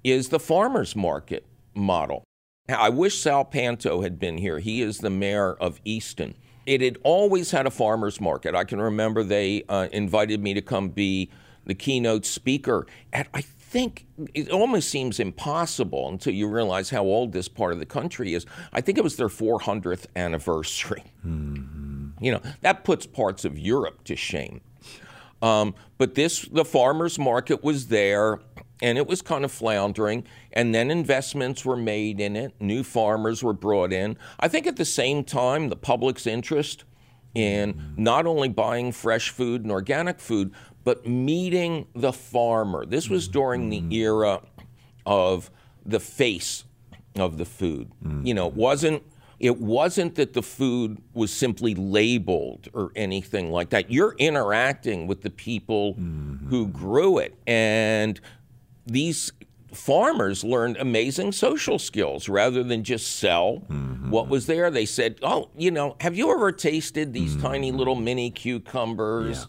[0.04, 2.24] is the farmers market model.
[2.68, 4.60] Now, I wish Sal Panto had been here.
[4.60, 6.36] He is the mayor of Easton.
[6.66, 8.56] It had always had a farmer's market.
[8.56, 11.30] I can remember they uh, invited me to come be
[11.66, 13.42] the keynote speaker at, I
[13.76, 18.34] think, it almost seems impossible until you realize how old this part of the country
[18.34, 18.46] is.
[18.72, 21.04] I think it was their 400th anniversary.
[21.28, 22.24] Mm-hmm.
[22.24, 24.62] You know, that puts parts of Europe to shame.
[25.42, 28.40] Um, but this, the farmer's market was there
[28.82, 30.24] and it was kind of floundering.
[30.54, 34.18] And then investments were made in it, new farmers were brought in.
[34.40, 36.86] I think at the same time, the public's interest
[37.34, 40.54] in not only buying fresh food and organic food,
[40.86, 42.86] but meeting the farmer.
[42.86, 44.42] This was during the era
[45.06, 45.52] of
[45.86, 46.64] the face
[47.18, 47.92] of the food.
[48.24, 49.04] You know, it wasn't
[49.40, 53.92] it wasn't that the food was simply labeled or anything like that.
[53.92, 56.48] You're interacting with the people mm-hmm.
[56.48, 57.36] who grew it.
[57.46, 58.20] And
[58.86, 59.34] these
[59.74, 64.10] farmers learned amazing social skills rather than just sell mm-hmm.
[64.10, 64.72] what was there.
[64.72, 67.48] They said, Oh, you know, have you ever tasted these mm-hmm.
[67.48, 69.40] tiny little mini cucumbers?
[69.40, 69.46] Yeah.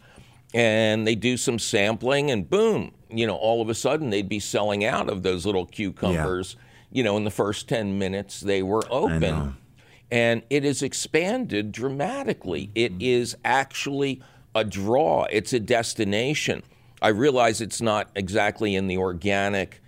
[0.54, 4.40] And they do some sampling, and boom, you know, all of a sudden they'd be
[4.40, 6.56] selling out of those little cucumbers.
[6.56, 6.62] Yeah.
[6.92, 9.56] You know, in the first 10 minutes they were open.
[10.11, 12.70] And it has expanded dramatically.
[12.74, 13.02] It mm-hmm.
[13.02, 14.22] is actually
[14.54, 16.62] a draw, it's a destination.
[17.02, 19.82] I realize it's not exactly in the organic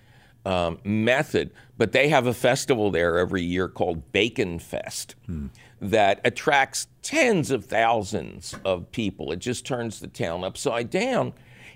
[0.45, 5.47] um, method, but they have a festival there every year called Bacon Fest hmm.
[5.81, 9.33] That attracts tens of thousands of people.
[9.33, 11.33] It just turns the town upside down.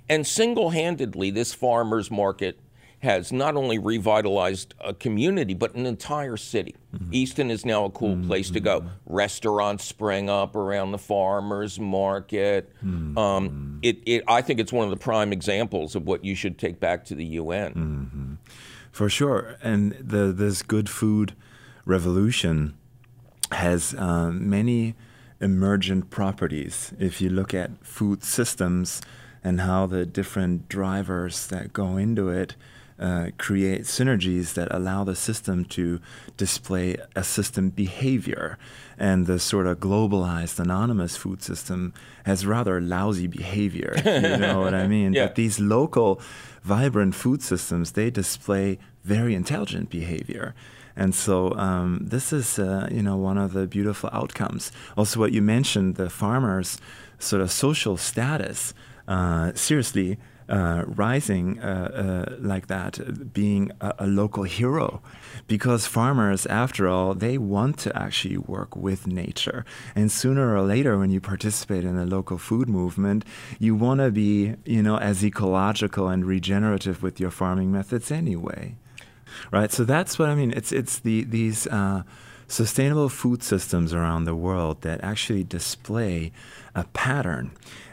[0.08, 2.58] And single handedly, this farmers market
[3.02, 6.76] has not only revitalized a community, but an entire city.
[6.94, 7.08] Mm-hmm.
[7.12, 8.28] Easton is now a cool mm-hmm.
[8.28, 8.84] place to go.
[9.06, 12.72] Restaurants spring up around the farmers market.
[12.76, 13.18] Mm-hmm.
[13.18, 16.58] Um, it, it, I think it's one of the prime examples of what you should
[16.58, 17.74] take back to the UN.
[17.74, 18.34] Mm-hmm.
[18.92, 19.56] For sure.
[19.62, 21.34] And the, this good food
[21.84, 22.74] revolution
[23.52, 24.94] has uh, many
[25.40, 26.92] emergent properties.
[26.98, 29.02] If you look at food systems
[29.42, 32.54] and how the different drivers that go into it,
[32.98, 36.00] uh, create synergies that allow the system to
[36.36, 38.58] display a system behavior.
[38.96, 43.94] And the sort of globalized anonymous food system has rather lousy behavior.
[44.04, 45.14] you know what I mean?
[45.14, 45.26] Yeah.
[45.26, 46.20] But these local,
[46.62, 50.54] vibrant food systems, they display very intelligent behavior.
[50.96, 54.72] And so um, this is, uh, you know, one of the beautiful outcomes.
[54.96, 56.78] Also, what you mentioned, the farmers'
[57.18, 58.74] sort of social status.
[59.08, 60.16] Uh, seriously,
[60.48, 65.00] uh, rising uh, uh, like that, being a, a, local hero,
[65.46, 69.64] because farmers, after all, they want to actually work with nature.
[69.94, 73.24] And sooner or later, when you participate in a local food movement,
[73.58, 78.76] you want to be, you know, as ecological and regenerative with your farming methods anyway,
[79.50, 79.70] right?
[79.72, 80.52] So that's what I mean.
[80.52, 82.02] It's it's the these uh,
[82.48, 86.32] sustainable food systems around the world that actually display
[86.74, 87.50] a pattern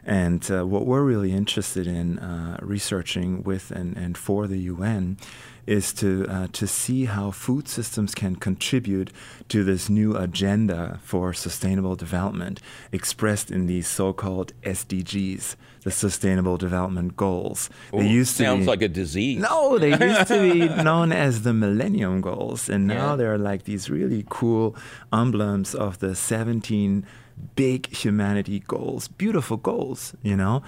[0.09, 5.17] and uh, what we're really interested in uh, researching with and, and for the UN
[5.67, 9.11] is to uh, to see how food systems can contribute
[9.49, 12.59] to this new agenda for sustainable development
[12.91, 17.69] expressed in these so-called SDGs, the Sustainable Development Goals.
[17.93, 19.41] Ooh, they used to sounds be, like a disease.
[19.41, 23.15] No, they used to be known as the Millennium Goals, and now yeah.
[23.15, 24.75] they're like these really cool
[25.11, 27.05] emblems of the 17
[27.55, 30.61] big humanity goals, beautiful goals, you know?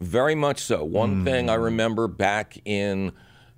[0.00, 0.82] Very much so.
[0.82, 1.24] One mm.
[1.24, 3.12] thing I remember back in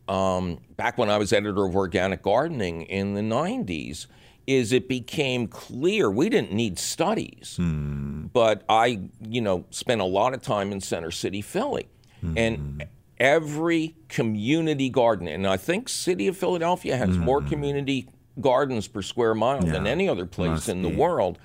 [0.09, 4.07] um, back when I was editor of Organic Gardening in the 90s
[4.47, 8.31] is it became clear we didn't need studies, mm.
[8.33, 11.89] but I, you know, spent a lot of time in Center City, Philly,
[12.25, 12.35] mm.
[12.37, 12.85] and
[13.19, 17.19] every community garden, and I think City of Philadelphia has mm.
[17.19, 18.09] more community
[18.41, 19.73] gardens per square mile yeah.
[19.73, 21.39] than any other place Must in the world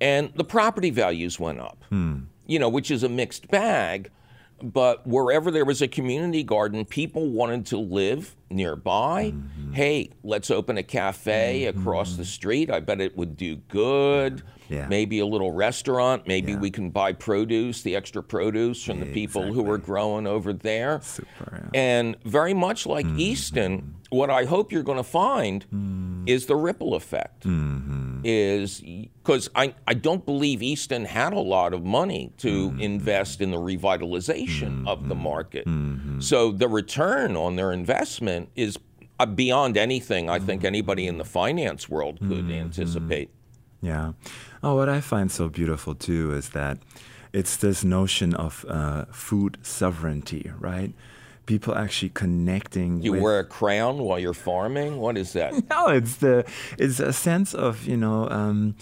[0.00, 1.84] and the property values went up.
[1.88, 2.20] Hmm.
[2.46, 4.10] You know, which is a mixed bag.
[4.62, 9.32] But wherever there was a community garden, people wanted to live nearby.
[9.32, 9.72] Mm-hmm.
[9.72, 11.80] Hey, let's open a cafe mm-hmm.
[11.80, 12.70] across the street.
[12.70, 14.42] I bet it would do good.
[14.68, 14.88] Yeah.
[14.88, 16.26] Maybe a little restaurant.
[16.26, 16.58] Maybe yeah.
[16.58, 19.64] we can buy produce, the extra produce from the people exactly.
[19.64, 21.00] who are growing over there.
[21.02, 21.80] Super, yeah.
[21.80, 23.20] And very much like mm-hmm.
[23.20, 26.28] Easton, what I hope you're going to find mm.
[26.28, 27.44] is the ripple effect.
[27.44, 28.22] Mm-hmm.
[28.24, 32.80] Is because I, I don't believe Easton had a lot of money to mm-hmm.
[32.80, 35.22] invest in the revitalization of the mm-hmm.
[35.22, 35.68] market.
[36.24, 38.78] So the return on their investment is
[39.18, 43.30] uh, beyond anything I think anybody in the finance world could anticipate.
[43.80, 44.12] Yeah.
[44.62, 46.78] Oh, what I find so beautiful too is that
[47.32, 50.92] it's this notion of uh, food sovereignty, right?
[51.46, 53.02] People actually connecting.
[53.02, 53.22] You with...
[53.22, 54.98] wear a crown while you're farming.
[54.98, 55.52] What is that?
[55.70, 56.44] no, it's the
[56.78, 58.28] it's a sense of you know.
[58.30, 58.74] Um,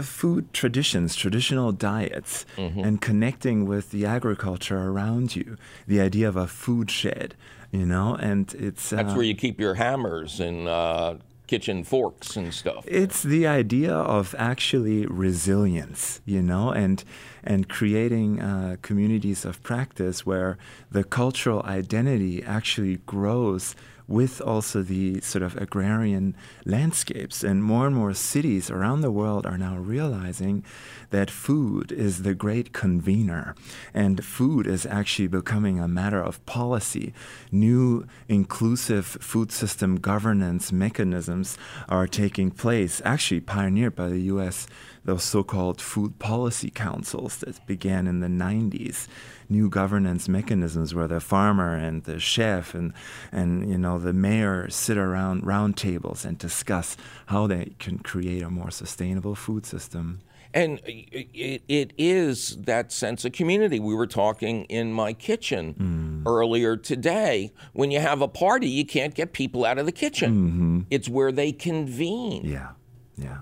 [0.00, 2.80] food traditions, traditional diets, mm-hmm.
[2.80, 5.58] and connecting with the agriculture around you.
[5.86, 7.34] The idea of a food shed,
[7.72, 12.36] you know, and it's that's uh, where you keep your hammers and uh, kitchen forks
[12.36, 12.84] and stuff.
[12.86, 17.02] It's the idea of actually resilience, you know, and
[17.44, 20.58] and creating uh, communities of practice where
[20.90, 23.74] the cultural identity actually grows
[24.08, 27.42] with also the sort of agrarian landscapes.
[27.42, 30.64] And more and more cities around the world are now realizing
[31.10, 33.54] that food is the great convener,
[33.94, 37.12] and food is actually becoming a matter of policy.
[37.50, 41.56] New inclusive food system governance mechanisms
[41.88, 44.66] are taking place, actually pioneered by the US,
[45.04, 49.06] those so called food policy councils that began in the 90s
[49.48, 52.92] new governance mechanisms where the farmer and the chef and
[53.30, 58.42] and you know the mayor sit around round tables and discuss how they can create
[58.42, 60.20] a more sustainable food system.
[60.54, 63.78] And it, it is that sense of community.
[63.78, 66.30] We were talking in my kitchen mm.
[66.30, 67.52] earlier today.
[67.72, 70.32] When you have a party, you can't get people out of the kitchen.
[70.32, 70.80] Mm-hmm.
[70.90, 72.44] It's where they convene.
[72.44, 72.70] Yeah,
[73.16, 73.38] yeah.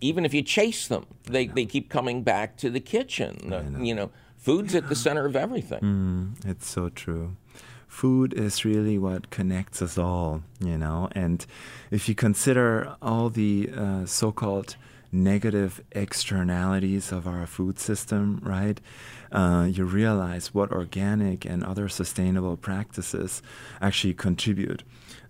[0.00, 3.52] Even if you chase them, they, they keep coming back to the kitchen.
[3.52, 5.80] Uh, you know, Food's at the center of everything.
[5.80, 7.36] Mm, it's so true.
[7.88, 11.08] Food is really what connects us all, you know.
[11.12, 11.44] And
[11.90, 14.76] if you consider all the uh, so called
[15.10, 18.80] negative externalities of our food system, right?
[19.32, 23.42] Uh, you realize what organic and other sustainable practices
[23.80, 24.82] actually contribute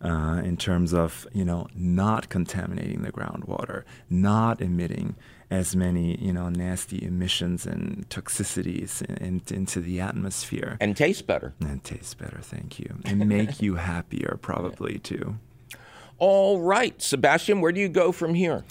[0.03, 5.17] uh, in terms of, you know, not contaminating the groundwater, not emitting
[5.51, 10.77] as many you know nasty emissions and toxicities in, in, into the atmosphere.
[10.81, 11.55] And taste better.
[11.61, 12.99] And taste better thank you.
[13.05, 15.39] And make you happier probably too.
[16.19, 18.65] All right sebastian where do you go from here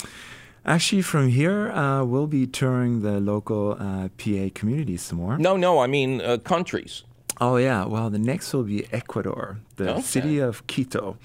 [0.68, 5.38] Actually, from here, uh, we'll be touring the local uh, PA communities some more.
[5.38, 7.04] No, no, I mean uh, countries.
[7.40, 7.86] Oh, yeah.
[7.86, 10.02] Well, the next will be Ecuador, the okay.
[10.02, 11.18] city of Quito,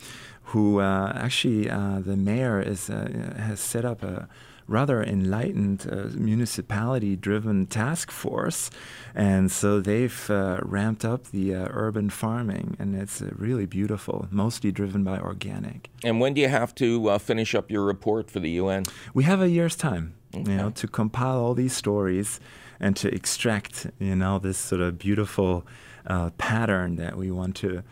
[0.44, 4.28] who uh, actually uh, the mayor is uh, has set up a
[4.72, 8.70] rather enlightened uh, municipality driven task force.
[9.14, 14.26] And so they've uh, ramped up the uh, urban farming, and it's uh, really beautiful,
[14.30, 15.90] mostly driven by organic.
[16.02, 18.84] And when do you have to uh, finish up your report for the UN?
[19.14, 20.14] We have a year's time.
[20.34, 20.50] Okay.
[20.50, 22.40] You know, to compile all these stories
[22.80, 25.66] and to extract, you know, this sort of beautiful
[26.06, 27.82] uh, pattern that we want to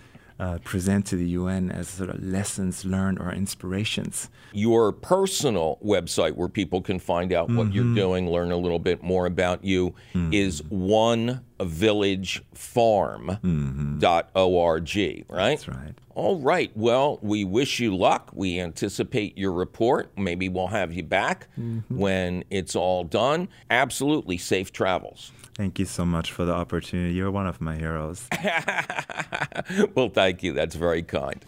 [0.41, 4.31] uh, present to the UN as sort of lessons learned or inspirations.
[4.53, 7.95] Your personal website, where people can find out what you're mm-hmm.
[7.95, 10.33] doing, learn a little bit more about you, mm-hmm.
[10.33, 15.35] is onevillagefarm.org, mm-hmm.
[15.35, 15.51] right?
[15.51, 15.95] That's right.
[16.15, 16.71] All right.
[16.75, 18.31] Well, we wish you luck.
[18.33, 20.11] We anticipate your report.
[20.17, 21.49] Maybe we'll have you back
[21.89, 23.49] when it's all done.
[23.71, 25.33] Absolutely safe travels.
[25.61, 27.13] Thank you so much for the opportunity.
[27.13, 28.27] You're one of my heroes.
[29.95, 30.55] well, thank you.
[30.55, 31.45] That's very kind.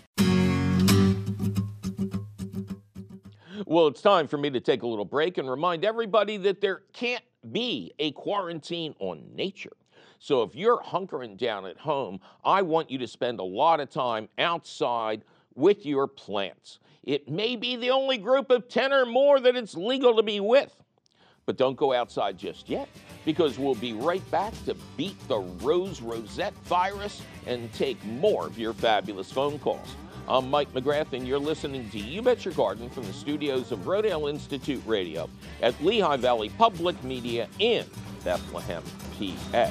[3.64, 6.82] Well, it's time for me to take a little break and remind everybody that there
[6.92, 9.72] can't be a quarantine on nature.
[10.18, 13.88] So if you're hunkering down at home, I want you to spend a lot of
[13.88, 16.80] time outside with your plants.
[17.02, 20.38] It may be the only group of 10 or more that it's legal to be
[20.38, 20.82] with.
[21.45, 22.88] But don't go outside just yet
[23.24, 28.59] because we'll be right back to beat the rose rosette virus and take more of
[28.59, 29.97] your fabulous phone calls.
[30.28, 33.80] I'm Mike McGrath, and you're listening to You Bet Your Garden from the studios of
[33.80, 35.28] Rodale Institute Radio
[35.61, 37.84] at Lehigh Valley Public Media in
[38.22, 38.84] Bethlehem,
[39.18, 39.70] PA.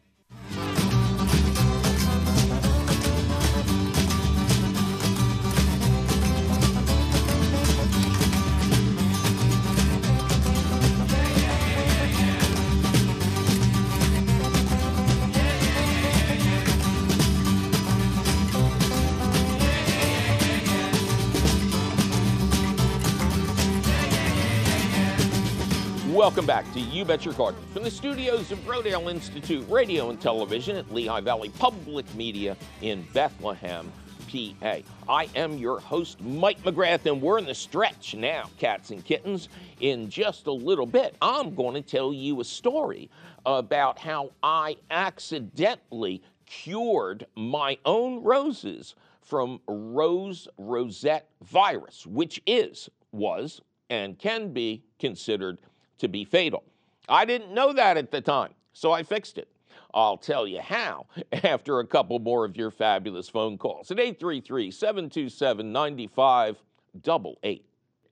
[26.21, 30.21] Welcome back to You Bet Your Garden from the studios of Rodale Institute Radio and
[30.21, 33.91] Television at Lehigh Valley Public Media in Bethlehem,
[34.31, 34.77] PA.
[35.09, 39.49] I am your host, Mike McGrath, and we're in the stretch now, cats and kittens.
[39.79, 43.09] In just a little bit, I'm going to tell you a story
[43.47, 48.93] about how I accidentally cured my own roses
[49.23, 53.59] from rose rosette virus, which is, was,
[53.89, 55.57] and can be considered
[56.01, 56.63] to be fatal.
[57.07, 59.47] I didn't know that at the time, so I fixed it.
[59.93, 61.05] I'll tell you how
[61.43, 67.65] after a couple more of your fabulous phone calls at 833 727 9588.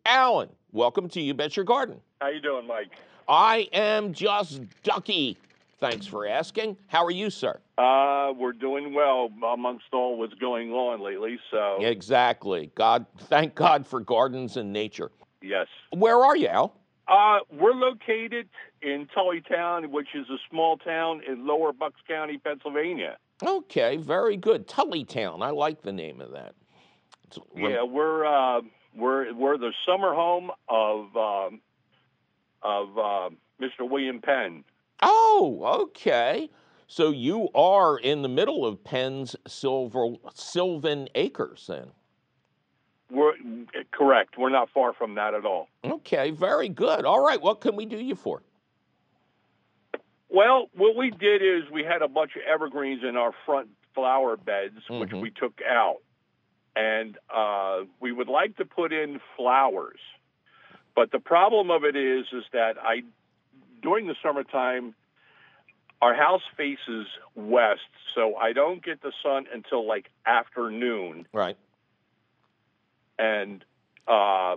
[0.06, 2.00] Alan, welcome to You Bet Your Garden.
[2.22, 2.92] How you doing, Mike?
[3.28, 5.38] I am just ducky.
[5.80, 6.78] Thanks for asking.
[6.88, 7.60] How are you, sir?
[7.78, 11.40] Uh, we're doing well amongst all what's going on lately.
[11.50, 12.70] So Exactly.
[12.76, 15.10] God, thank God for gardens and nature.
[15.42, 16.74] yes, Where are you, Al?
[17.10, 18.48] Uh, we're located
[18.82, 23.18] in Tullytown, which is a small town in Lower Bucks County, Pennsylvania.
[23.46, 24.68] Okay, very good.
[24.68, 25.42] Tullytown.
[25.42, 26.54] I like the name of that.
[27.26, 28.62] It's- Yeah, we're uh,
[28.96, 31.62] we're we're the summer home of um,
[32.62, 33.30] of uh,
[33.62, 33.90] Mr.
[33.90, 34.64] William Penn.
[35.02, 36.50] Oh, okay.
[36.88, 41.92] So you are in the middle of Penn's Silver Sylvan Acres then.
[43.12, 43.34] We're
[43.92, 44.38] correct.
[44.38, 45.68] We're not far from that at all.
[45.84, 47.06] Okay, very good.
[47.06, 48.42] All right, what can we do you for?
[50.30, 54.38] Well, what we did is we had a bunch of evergreens in our front flower
[54.38, 55.22] beds, which Mhm.
[55.22, 55.98] we took out,
[56.76, 60.00] and uh, we would like to put in flowers.
[60.96, 63.04] But the problem of it is, is that I,
[63.82, 64.94] during the summertime,
[66.02, 67.82] our house faces west,
[68.14, 71.58] so I don't get the sun until like afternoon, Right.
[73.20, 73.64] And
[74.08, 74.56] uh,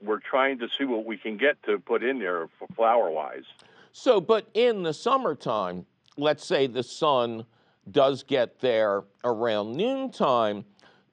[0.00, 3.44] we're trying to see what we can get to put in there for flower wise.
[3.92, 5.84] So, but in the summertime,
[6.16, 7.44] let's say the sun
[7.90, 10.64] does get there around noontime,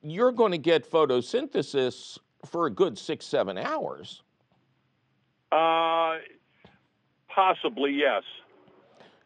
[0.01, 4.21] you're going to get photosynthesis for a good six, seven hours.
[5.51, 6.17] Uh,
[7.27, 8.23] possibly yes.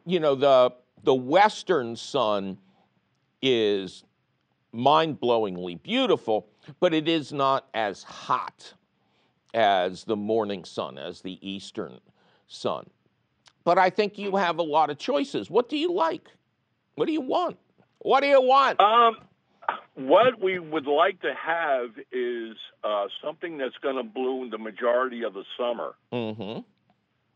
[0.05, 2.57] You know, the the western sun
[3.41, 4.03] is
[4.72, 6.47] mind-blowingly beautiful,
[6.80, 8.74] but it is not as hot
[9.53, 11.99] as the morning sun, as the eastern
[12.47, 12.89] sun.
[13.63, 15.49] But I think you have a lot of choices.
[15.49, 16.28] What do you like?
[16.95, 17.57] What do you want?
[17.99, 18.80] What do you want?
[18.80, 19.17] Um,
[19.95, 25.24] what we would like to have is uh, something that's going to bloom the majority
[25.24, 25.95] of the summer.
[26.11, 26.61] Mm-hmm.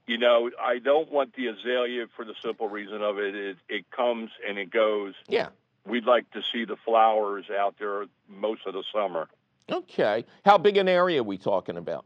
[0.08, 3.36] You know, I don't want the azalea for the simple reason of it.
[3.36, 5.14] It, it comes and it goes.
[5.28, 5.50] Yeah.
[5.86, 9.28] We'd like to see the flowers out there most of the summer.
[9.70, 10.26] Okay.
[10.46, 12.06] How big an area are we talking about?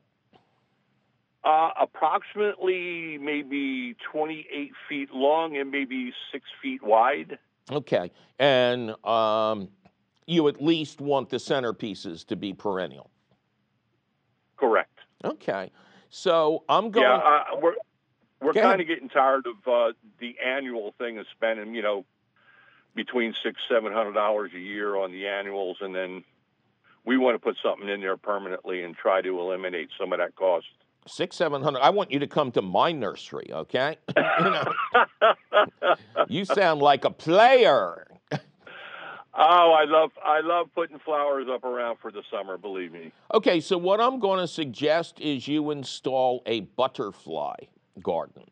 [1.43, 7.37] Uh, approximately maybe 28 feet long and maybe six feet wide.
[7.71, 8.11] Okay.
[8.39, 9.69] And um,
[10.25, 13.11] you at least want the centerpieces to be perennial.
[14.57, 14.99] Correct.
[15.23, 15.71] Okay.
[16.09, 17.05] So I'm going.
[17.05, 17.75] Yeah, uh, we're
[18.41, 22.05] we're kind of getting tired of uh, the annual thing of spending, you know,
[22.97, 26.25] between six seven hundred dollars a year on the annuals, and then
[27.05, 30.35] we want to put something in there permanently and try to eliminate some of that
[30.35, 30.65] cost.
[31.07, 31.79] Six, seven hundred.
[31.79, 33.97] I want you to come to my nursery, okay?
[34.17, 34.73] you, know,
[36.27, 38.07] you sound like a player.
[39.39, 42.57] Oh, I love I love putting flowers up around for the summer.
[42.57, 43.11] Believe me.
[43.33, 47.55] Okay, so what I'm going to suggest is you install a butterfly
[48.01, 48.43] garden.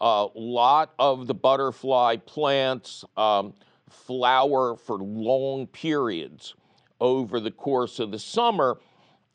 [0.00, 3.54] A lot of the butterfly plants um,
[3.88, 6.54] flower for long periods
[7.00, 8.78] over the course of the summer.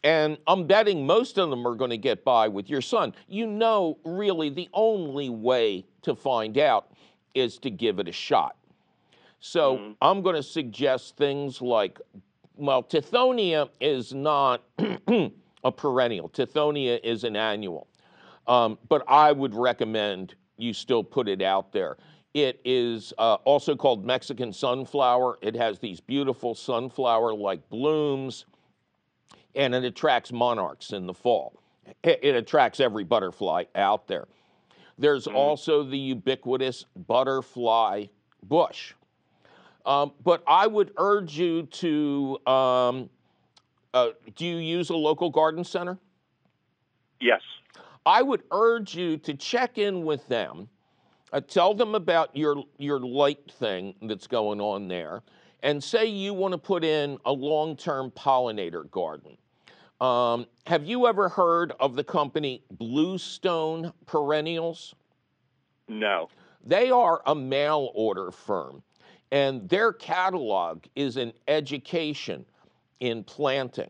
[0.04, 3.14] And I'm betting most of them are going to get by with your son.
[3.28, 6.92] You know, really, the only way to find out
[7.34, 8.56] is to give it a shot.
[9.40, 12.00] So I'm going to suggest things like,
[12.56, 14.62] well, Tithonia is not
[15.64, 16.30] a perennial.
[16.30, 17.88] Tithonia is an annual.
[18.48, 21.98] Um, but I would recommend you still put it out there.
[22.34, 25.40] It is uh, also called Mexican sunflower.
[25.42, 28.46] It has these beautiful sunflower like blooms,
[29.56, 31.60] and it attracts monarchs in the fall.
[32.04, 34.28] It, it attracts every butterfly out there.
[34.98, 38.06] There's also the ubiquitous butterfly
[38.44, 38.94] bush.
[39.86, 43.10] Um, but I would urge you to um,
[43.94, 45.98] uh, do you use a local garden center?
[47.20, 47.42] Yes.
[48.06, 50.70] I would urge you to check in with them,
[51.32, 55.22] uh, tell them about your your light thing that's going on there,
[55.62, 59.38] and say you want to put in a long-term pollinator garden.
[60.00, 64.96] Um, have you ever heard of the company Bluestone Perennials?
[65.88, 66.30] No.
[66.66, 68.82] They are a mail order firm,
[69.32, 72.46] and their catalog is an education
[73.00, 73.90] in planting.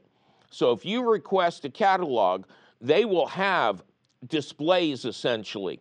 [0.50, 2.44] So if you request a catalog,
[2.82, 3.84] they will have
[4.28, 5.80] displays essentially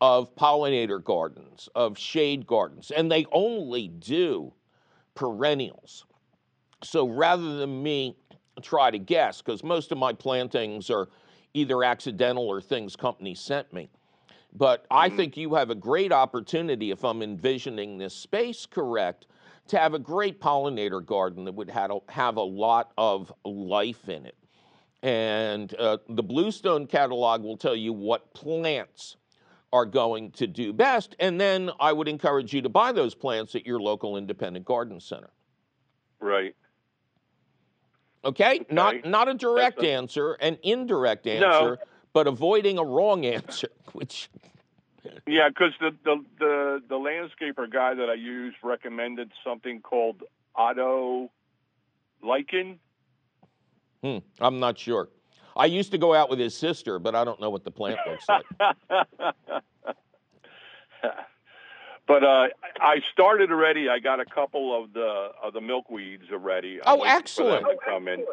[0.00, 4.52] of pollinator gardens, of shade gardens, and they only do
[5.14, 6.04] perennials.
[6.82, 8.16] So rather than me
[8.62, 11.08] try to guess, because most of my plantings are
[11.54, 13.90] either accidental or things companies sent me,
[14.54, 15.16] but I mm.
[15.16, 19.26] think you have a great opportunity, if I'm envisioning this space correct,
[19.68, 24.08] to have a great pollinator garden that would have a, have a lot of life
[24.08, 24.36] in it.
[25.02, 29.16] And uh, the Bluestone catalog will tell you what plants
[29.72, 31.16] are going to do best.
[31.18, 35.00] And then I would encourage you to buy those plants at your local independent garden
[35.00, 35.30] center.
[36.20, 36.54] Right.
[38.24, 38.60] Okay?
[38.70, 39.08] Not, Okay.
[39.08, 41.32] not a direct a- answer, an indirect No.
[41.32, 41.78] answer,
[42.12, 44.28] but avoiding a wrong answer, which
[45.26, 50.22] Yeah, because the, the the the landscaper guy that I used recommended something called
[50.54, 51.32] auto
[52.22, 52.78] lichen.
[54.02, 55.08] Hmm, I'm not sure.
[55.56, 57.98] I used to go out with his sister, but I don't know what the plant
[58.06, 58.44] looks like.
[62.06, 62.48] but uh,
[62.80, 63.88] I started already.
[63.88, 66.80] I got a couple of the of the milkweeds already.
[66.84, 67.78] Oh, waiting for them excellent.
[67.84, 68.24] come in.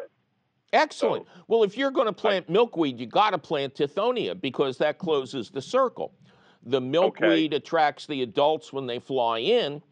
[0.72, 1.26] Excellent.
[1.26, 4.98] So- well, if you're going to plant milkweed, you got to plant Tithonia because that
[4.98, 6.14] closes the circle.
[6.64, 9.82] The milkweed attracts the adults when they fly in.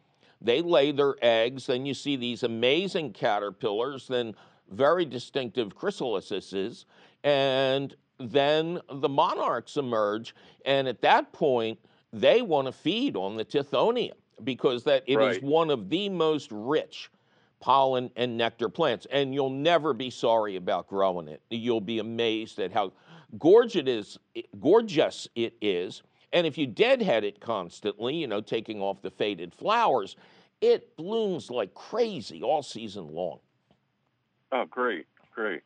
[0.41, 1.65] They lay their eggs.
[1.65, 4.35] Then you see these amazing caterpillars, then
[4.71, 6.85] very distinctive chrysalises,
[7.23, 10.35] and then the monarchs emerge.
[10.65, 11.79] And at that point,
[12.11, 14.13] they want to feed on the Tithonia
[14.43, 15.43] because that it is Right.
[15.43, 17.09] one of the most rich
[17.59, 19.05] pollen and nectar plants.
[19.11, 21.41] And you'll never be sorry about growing it.
[21.49, 22.93] You'll be amazed at how
[23.37, 24.17] gorgeous it is,
[24.59, 26.01] gorgeous it is.
[26.31, 30.15] And if you deadhead it constantly, you know, taking off the faded flowers,
[30.61, 33.39] it blooms like crazy all season long.
[34.51, 35.61] Oh, great, great.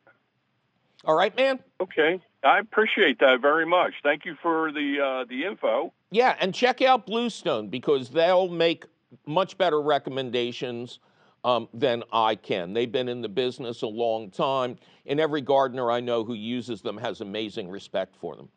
[1.04, 1.58] All right, man?
[1.80, 3.94] Okay, I appreciate that very much.
[4.02, 5.92] Thank you for the uh, the info.
[6.10, 8.86] Yeah, and check out Bluestone because they'll make
[9.26, 10.98] much better recommendations
[11.44, 12.72] um, than I can.
[12.72, 14.76] They've been in the business a long time,
[15.06, 18.48] and every gardener I know who uses them has amazing respect for them.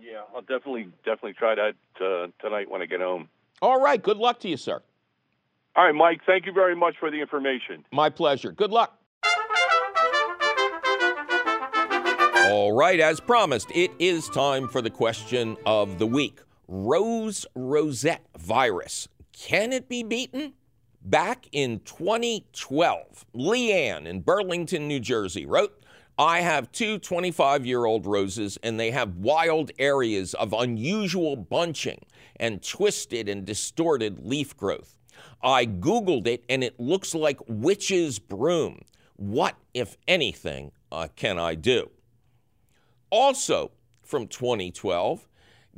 [0.00, 3.28] Yeah, I'll definitely definitely try that uh, tonight when I get home.
[3.60, 4.82] All right, good luck to you, sir.
[5.76, 6.20] All right, Mike.
[6.24, 7.84] Thank you very much for the information.
[7.92, 8.52] My pleasure.
[8.52, 8.98] Good luck.
[12.46, 18.26] All right, as promised, it is time for the question of the week Rose Rosette
[18.36, 19.08] virus.
[19.32, 20.52] Can it be beaten?
[21.02, 25.82] Back in 2012, Leanne in Burlington, New Jersey wrote,
[26.18, 32.04] I have two 25 year old roses, and they have wild areas of unusual bunching
[32.36, 34.98] and twisted and distorted leaf growth.
[35.42, 38.82] I Googled it, and it looks like witch's broom.
[39.16, 41.90] What, if anything, uh, can I do?
[43.10, 43.70] Also
[44.02, 45.26] from 2012,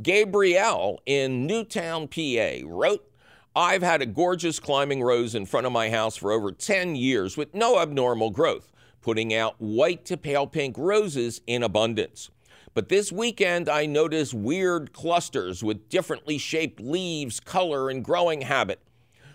[0.03, 3.11] Gabrielle in Newtown, PA wrote,
[3.55, 7.37] I've had a gorgeous climbing rose in front of my house for over 10 years
[7.37, 8.71] with no abnormal growth,
[9.01, 12.31] putting out white to pale pink roses in abundance.
[12.75, 18.81] But this weekend, I noticed weird clusters with differently shaped leaves, color, and growing habit.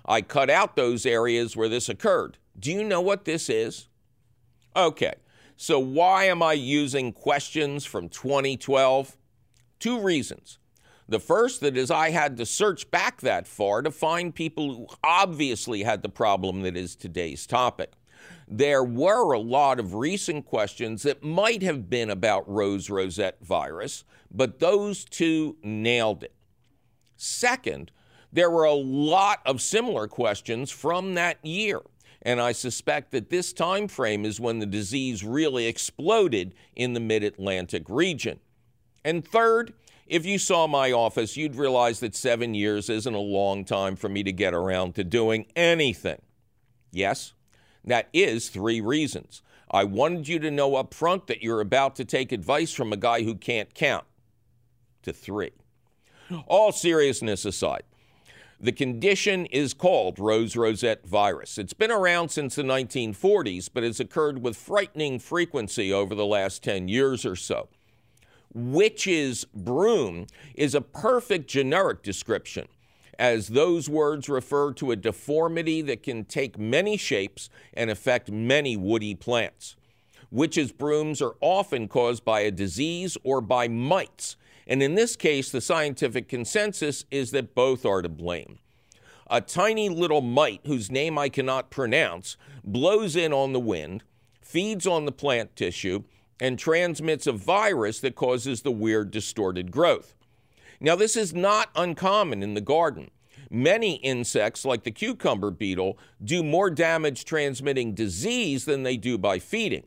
[0.06, 2.38] I cut out those areas where this occurred.
[2.60, 3.88] Do you know what this is?
[4.76, 5.14] Okay,
[5.62, 9.16] so why am I using questions from 2012?
[9.80, 10.58] Two reasons.
[11.08, 14.88] The first that is I had to search back that far to find people who
[15.04, 17.94] obviously had the problem that is today's topic
[18.52, 24.04] there were a lot of recent questions that might have been about rose rosette virus,
[24.30, 26.34] but those two nailed it.
[27.16, 27.92] Second,
[28.34, 31.80] there were a lot of similar questions from that year,
[32.22, 37.00] and I suspect that this time frame is when the disease really exploded in the
[37.00, 38.40] mid-Atlantic region.
[39.04, 39.74] And third,
[40.08, 44.10] if you saw my office, you'd realize that 7 years isn't a long time for
[44.10, 46.22] me to get around to doing anything.
[46.92, 47.34] Yes,
[47.86, 49.42] that is three reasons.
[49.72, 52.98] I wanted you to know up front that you're about to take advice from a
[52.98, 54.04] guy who can't count
[55.04, 55.52] to three.
[56.46, 57.84] All seriousness aside,
[58.62, 61.58] the condition is called rose rosette virus.
[61.58, 66.64] It's been around since the 1940s, but has occurred with frightening frequency over the last
[66.64, 67.70] 10 years or so.
[68.54, 72.68] Witch's broom is a perfect generic description
[73.18, 78.78] as those words refer to a deformity that can take many shapes and affect many
[78.78, 79.76] woody plants.
[80.30, 84.38] Witches' brooms are often caused by a disease or by mites,
[84.68, 88.60] and in this case, the scientific consensus is that both are to blame.
[89.30, 94.04] A tiny little mite, whose name I cannot pronounce, blows in on the wind,
[94.42, 96.04] feeds on the plant tissue,
[96.40, 100.16] and transmits a virus that causes the weird distorted growth.
[100.80, 103.12] Now, this is not uncommon in the garden.
[103.50, 109.40] Many insects, like the cucumber beetle, do more damage transmitting disease than they do by
[109.40, 109.84] feeding.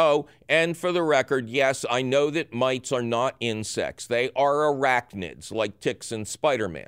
[0.00, 4.06] Oh, and for the record, yes, I know that mites are not insects.
[4.06, 6.86] They are arachnids, like ticks and Spider Man.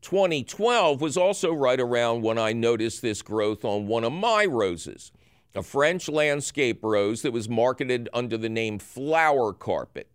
[0.00, 5.12] 2012 was also right around when I noticed this growth on one of my roses,
[5.54, 10.10] a French landscape rose that was marketed under the name Flower Carpet.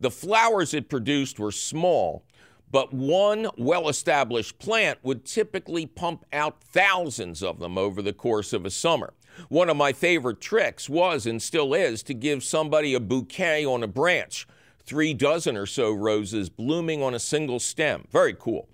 [0.00, 2.24] The flowers it produced were small,
[2.70, 8.54] but one well established plant would typically pump out thousands of them over the course
[8.54, 9.12] of a summer.
[9.48, 13.82] One of my favorite tricks was and still is to give somebody a bouquet on
[13.82, 14.46] a branch,
[14.80, 18.06] three dozen or so roses blooming on a single stem.
[18.10, 18.68] Very cool.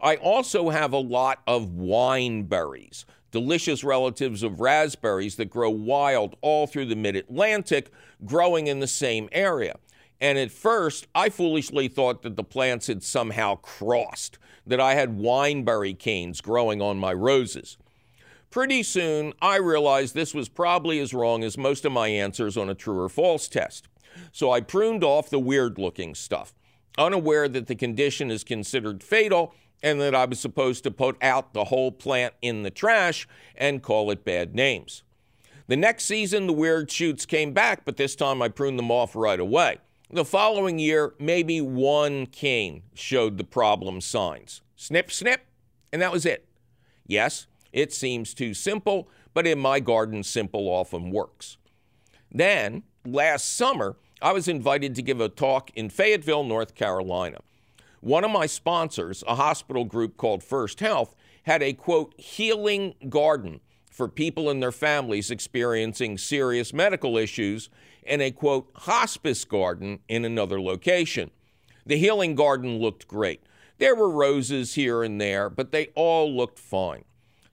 [0.00, 6.36] I also have a lot of wine berries, delicious relatives of raspberries that grow wild
[6.42, 7.90] all through the mid Atlantic,
[8.24, 9.76] growing in the same area.
[10.20, 15.18] And at first, I foolishly thought that the plants had somehow crossed, that I had
[15.18, 17.76] wineberry canes growing on my roses.
[18.50, 22.70] Pretty soon, I realized this was probably as wrong as most of my answers on
[22.70, 23.88] a true or false test.
[24.32, 26.54] So I pruned off the weird looking stuff,
[26.96, 31.52] unaware that the condition is considered fatal and that I was supposed to put out
[31.52, 35.02] the whole plant in the trash and call it bad names.
[35.68, 39.14] The next season, the weird shoots came back, but this time I pruned them off
[39.16, 39.78] right away.
[40.08, 44.62] The following year, maybe one cane showed the problem signs.
[44.76, 45.42] Snip, snip,
[45.92, 46.46] and that was it.
[47.06, 51.58] Yes, it seems too simple, but in my garden, simple often works.
[52.32, 57.38] Then, last summer, I was invited to give a talk in Fayetteville, North Carolina.
[58.00, 63.60] One of my sponsors, a hospital group called First Health, had a quote, healing garden
[63.90, 67.68] for people and their families experiencing serious medical issues
[68.06, 71.30] and a quote, hospice garden in another location.
[71.84, 73.42] The healing garden looked great.
[73.76, 77.04] There were roses here and there, but they all looked fine.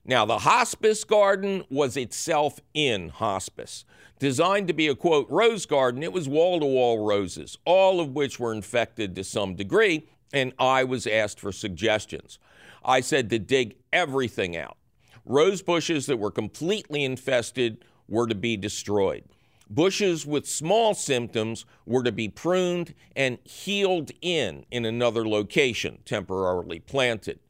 [0.06, 3.86] Now, the hospice garden was itself in hospice.
[4.18, 8.10] Designed to be a quote, rose garden, it was wall to wall roses, all of
[8.10, 12.38] which were infected to some degree, and I was asked for suggestions.
[12.84, 14.76] I said to dig everything out.
[15.24, 19.24] Rose bushes that were completely infested were to be destroyed.
[19.70, 26.78] Bushes with small symptoms were to be pruned and healed in in another location, temporarily
[26.78, 27.40] planted.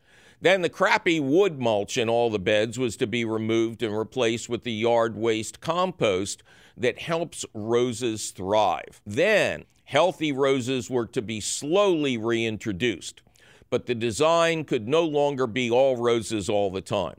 [0.41, 4.49] Then the crappy wood mulch in all the beds was to be removed and replaced
[4.49, 6.43] with the yard waste compost
[6.76, 9.01] that helps roses thrive.
[9.07, 13.22] Then healthy roses were to be slowly reintroduced,
[13.70, 17.16] but the design could no longer be all roses all the time.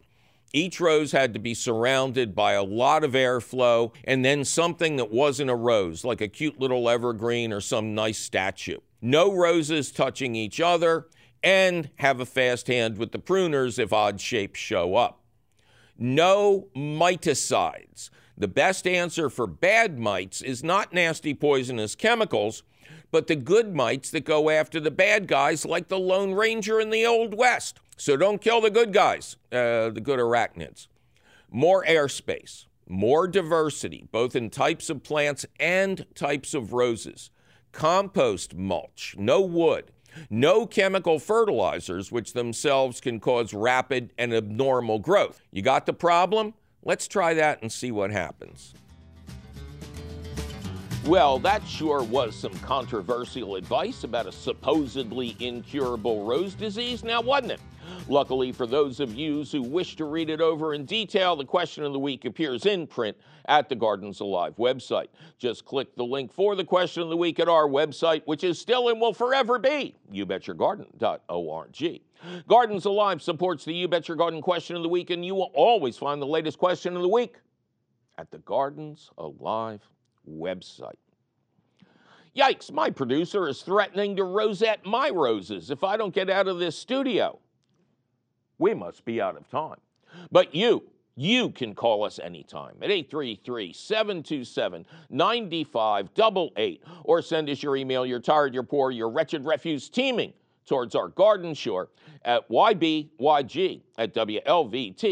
[0.53, 5.11] Each rose had to be surrounded by a lot of airflow and then something that
[5.11, 8.77] wasn't a rose, like a cute little evergreen or some nice statue.
[9.01, 11.07] No roses touching each other,
[11.45, 15.21] and have a fast hand with the pruners if odd shapes show up.
[15.95, 18.09] No miticides.
[18.35, 22.63] The best answer for bad mites is not nasty poisonous chemicals,
[23.11, 26.89] but the good mites that go after the bad guys, like the Lone Ranger in
[26.89, 27.79] the Old West.
[27.95, 30.87] So don't kill the good guys, uh, the good arachnids.
[31.51, 37.29] More airspace, more diversity, both in types of plants and types of roses.
[37.71, 39.91] Compost mulch, no wood,
[40.29, 45.41] no chemical fertilizers, which themselves can cause rapid and abnormal growth.
[45.51, 46.53] You got the problem?
[46.83, 48.73] Let's try that and see what happens.
[51.05, 57.51] Well, that sure was some controversial advice about a supposedly incurable rose disease, now wasn't
[57.51, 57.59] it?
[58.07, 61.83] Luckily for those of you who wish to read it over in detail, the question
[61.83, 63.15] of the week appears in print
[63.47, 65.07] at the Gardens Alive website.
[65.37, 68.59] Just click the link for the question of the week at our website, which is
[68.59, 72.01] still and will forever be youbetyourgarden.org.
[72.47, 75.51] Gardens Alive supports the You Bet Your Garden question of the week, and you will
[75.53, 77.35] always find the latest question of the week
[78.17, 79.81] at the Gardens Alive
[80.29, 80.95] website.
[82.35, 86.59] Yikes, my producer is threatening to rosette my roses if I don't get out of
[86.59, 87.39] this studio.
[88.57, 89.79] We must be out of time.
[90.31, 90.83] But you,
[91.15, 98.05] you can call us anytime at 833 727 9588 or send us your email.
[98.05, 100.33] You're tired, you're poor, you're wretched refuse teeming
[100.65, 101.89] towards our garden shore
[102.23, 105.05] at ybyg at wlvt.org.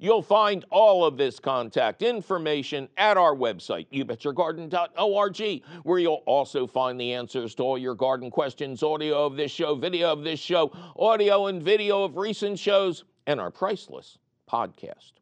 [0.00, 6.98] You'll find all of this contact information at our website, youbetyourgarden.org, where you'll also find
[6.98, 10.72] the answers to all your garden questions, audio of this show, video of this show,
[10.96, 14.18] audio and video of recent shows, and our priceless
[14.50, 15.12] podcast.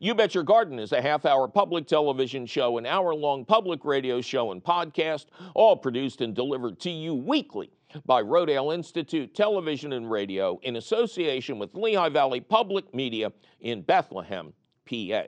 [0.00, 3.84] You Bet Your Garden is a half hour public television show, an hour long public
[3.84, 7.70] radio show, and podcast, all produced and delivered to you weekly
[8.04, 14.52] by Rodale Institute Television and Radio in association with Lehigh Valley Public Media in Bethlehem,
[14.88, 15.22] PA.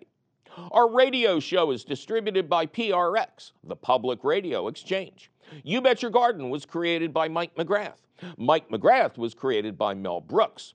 [0.73, 5.31] Our radio show is distributed by PRX, the Public Radio Exchange.
[5.63, 7.99] You Bet Your Garden was created by Mike McGrath.
[8.37, 10.75] Mike McGrath was created by Mel Brooks.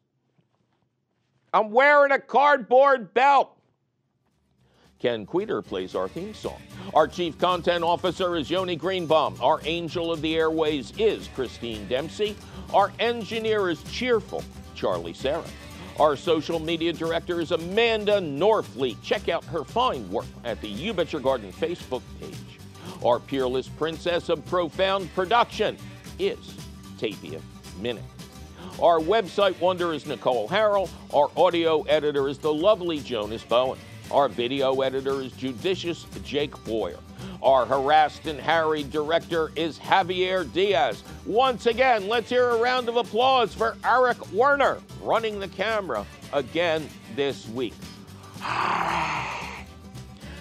[1.56, 3.50] I'm wearing a cardboard belt.
[5.00, 6.62] Ken Queter plays our theme song.
[6.94, 9.38] Our Chief Content Officer is Yoni Greenbaum.
[9.42, 12.36] Our Angel of the Airways is Christine Dempsey.
[12.74, 14.44] Our engineer is Cheerful,
[14.76, 15.46] Charlie Sarah.
[15.98, 19.02] Our social media director is Amanda Norfleet.
[19.02, 22.36] Check out her fine work at the You Bet Your Garden Facebook page.
[23.02, 25.78] Our peerless princess of profound production
[26.20, 26.54] is
[26.98, 27.40] Tapia
[27.80, 28.04] Minute.
[28.82, 30.90] Our website wonder is Nicole Harrell.
[31.14, 33.80] Our audio editor is the lovely Jonas Bowen.
[34.12, 37.00] Our video editor is judicious Jake Boyer.
[37.42, 41.04] Our harassed and harried director is Javier Diaz.
[41.26, 46.88] Once again, let's hear a round of applause for Eric Werner running the camera again
[47.16, 47.74] this week.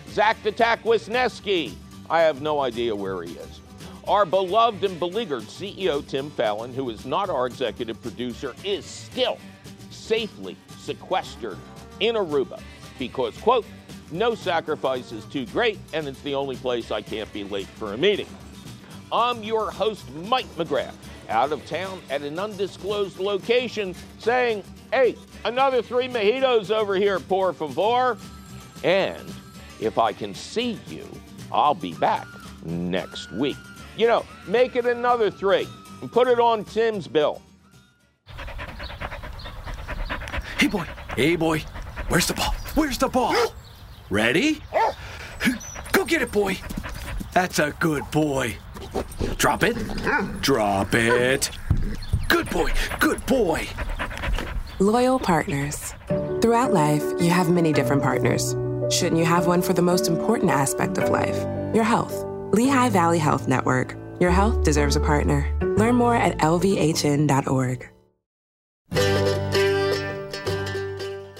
[0.09, 1.72] Zach the.
[2.11, 3.61] I have no idea where he is.
[4.07, 9.38] Our beloved and beleaguered CEO Tim Fallon, who is not our executive producer, is still
[9.90, 11.57] safely sequestered
[12.00, 12.61] in Aruba
[12.98, 13.64] because, quote,
[14.12, 17.94] no sacrifice is too great, and it's the only place I can't be late for
[17.94, 18.26] a meeting.
[19.11, 20.94] I'm your host, Mike McGrath,
[21.30, 27.55] out of town at an undisclosed location, saying, hey, another three mojitos over here, por
[27.55, 28.18] favor.
[28.82, 29.32] And
[29.80, 31.09] if I can see you,
[31.50, 32.26] I'll be back
[32.64, 33.57] next week.
[33.97, 35.68] You know, make it another three
[36.01, 37.40] and put it on Tim's bill.
[40.59, 40.86] Hey, boy.
[41.16, 41.62] Hey, boy.
[42.09, 42.55] Where's the ball?
[42.74, 43.34] Where's the ball?
[44.11, 44.61] Ready?
[45.92, 46.59] Go get it, boy.
[47.32, 48.57] That's a good boy.
[49.36, 49.76] Drop it.
[50.40, 51.51] Drop it.
[52.28, 52.72] Good boy.
[52.99, 53.68] Good boy.
[54.80, 55.95] Loyal partners.
[56.40, 58.57] Throughout life, you have many different partners.
[58.90, 61.36] Shouldn't you have one for the most important aspect of life?
[61.74, 62.34] Your health.
[62.55, 63.96] Lehigh Valley Health Network.
[64.20, 65.52] Your health deserves a partner.
[65.76, 67.90] Learn more at lvhn.org.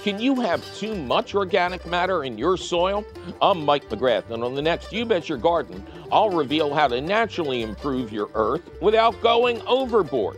[0.03, 3.05] Can you have too much organic matter in your soil?
[3.41, 6.99] I'm Mike McGrath, and on the next You Bet Your Garden, I'll reveal how to
[6.99, 10.37] naturally improve your earth without going overboard.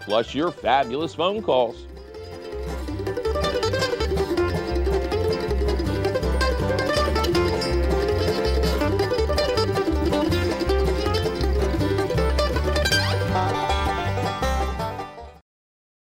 [0.00, 1.84] plus your fabulous phone calls.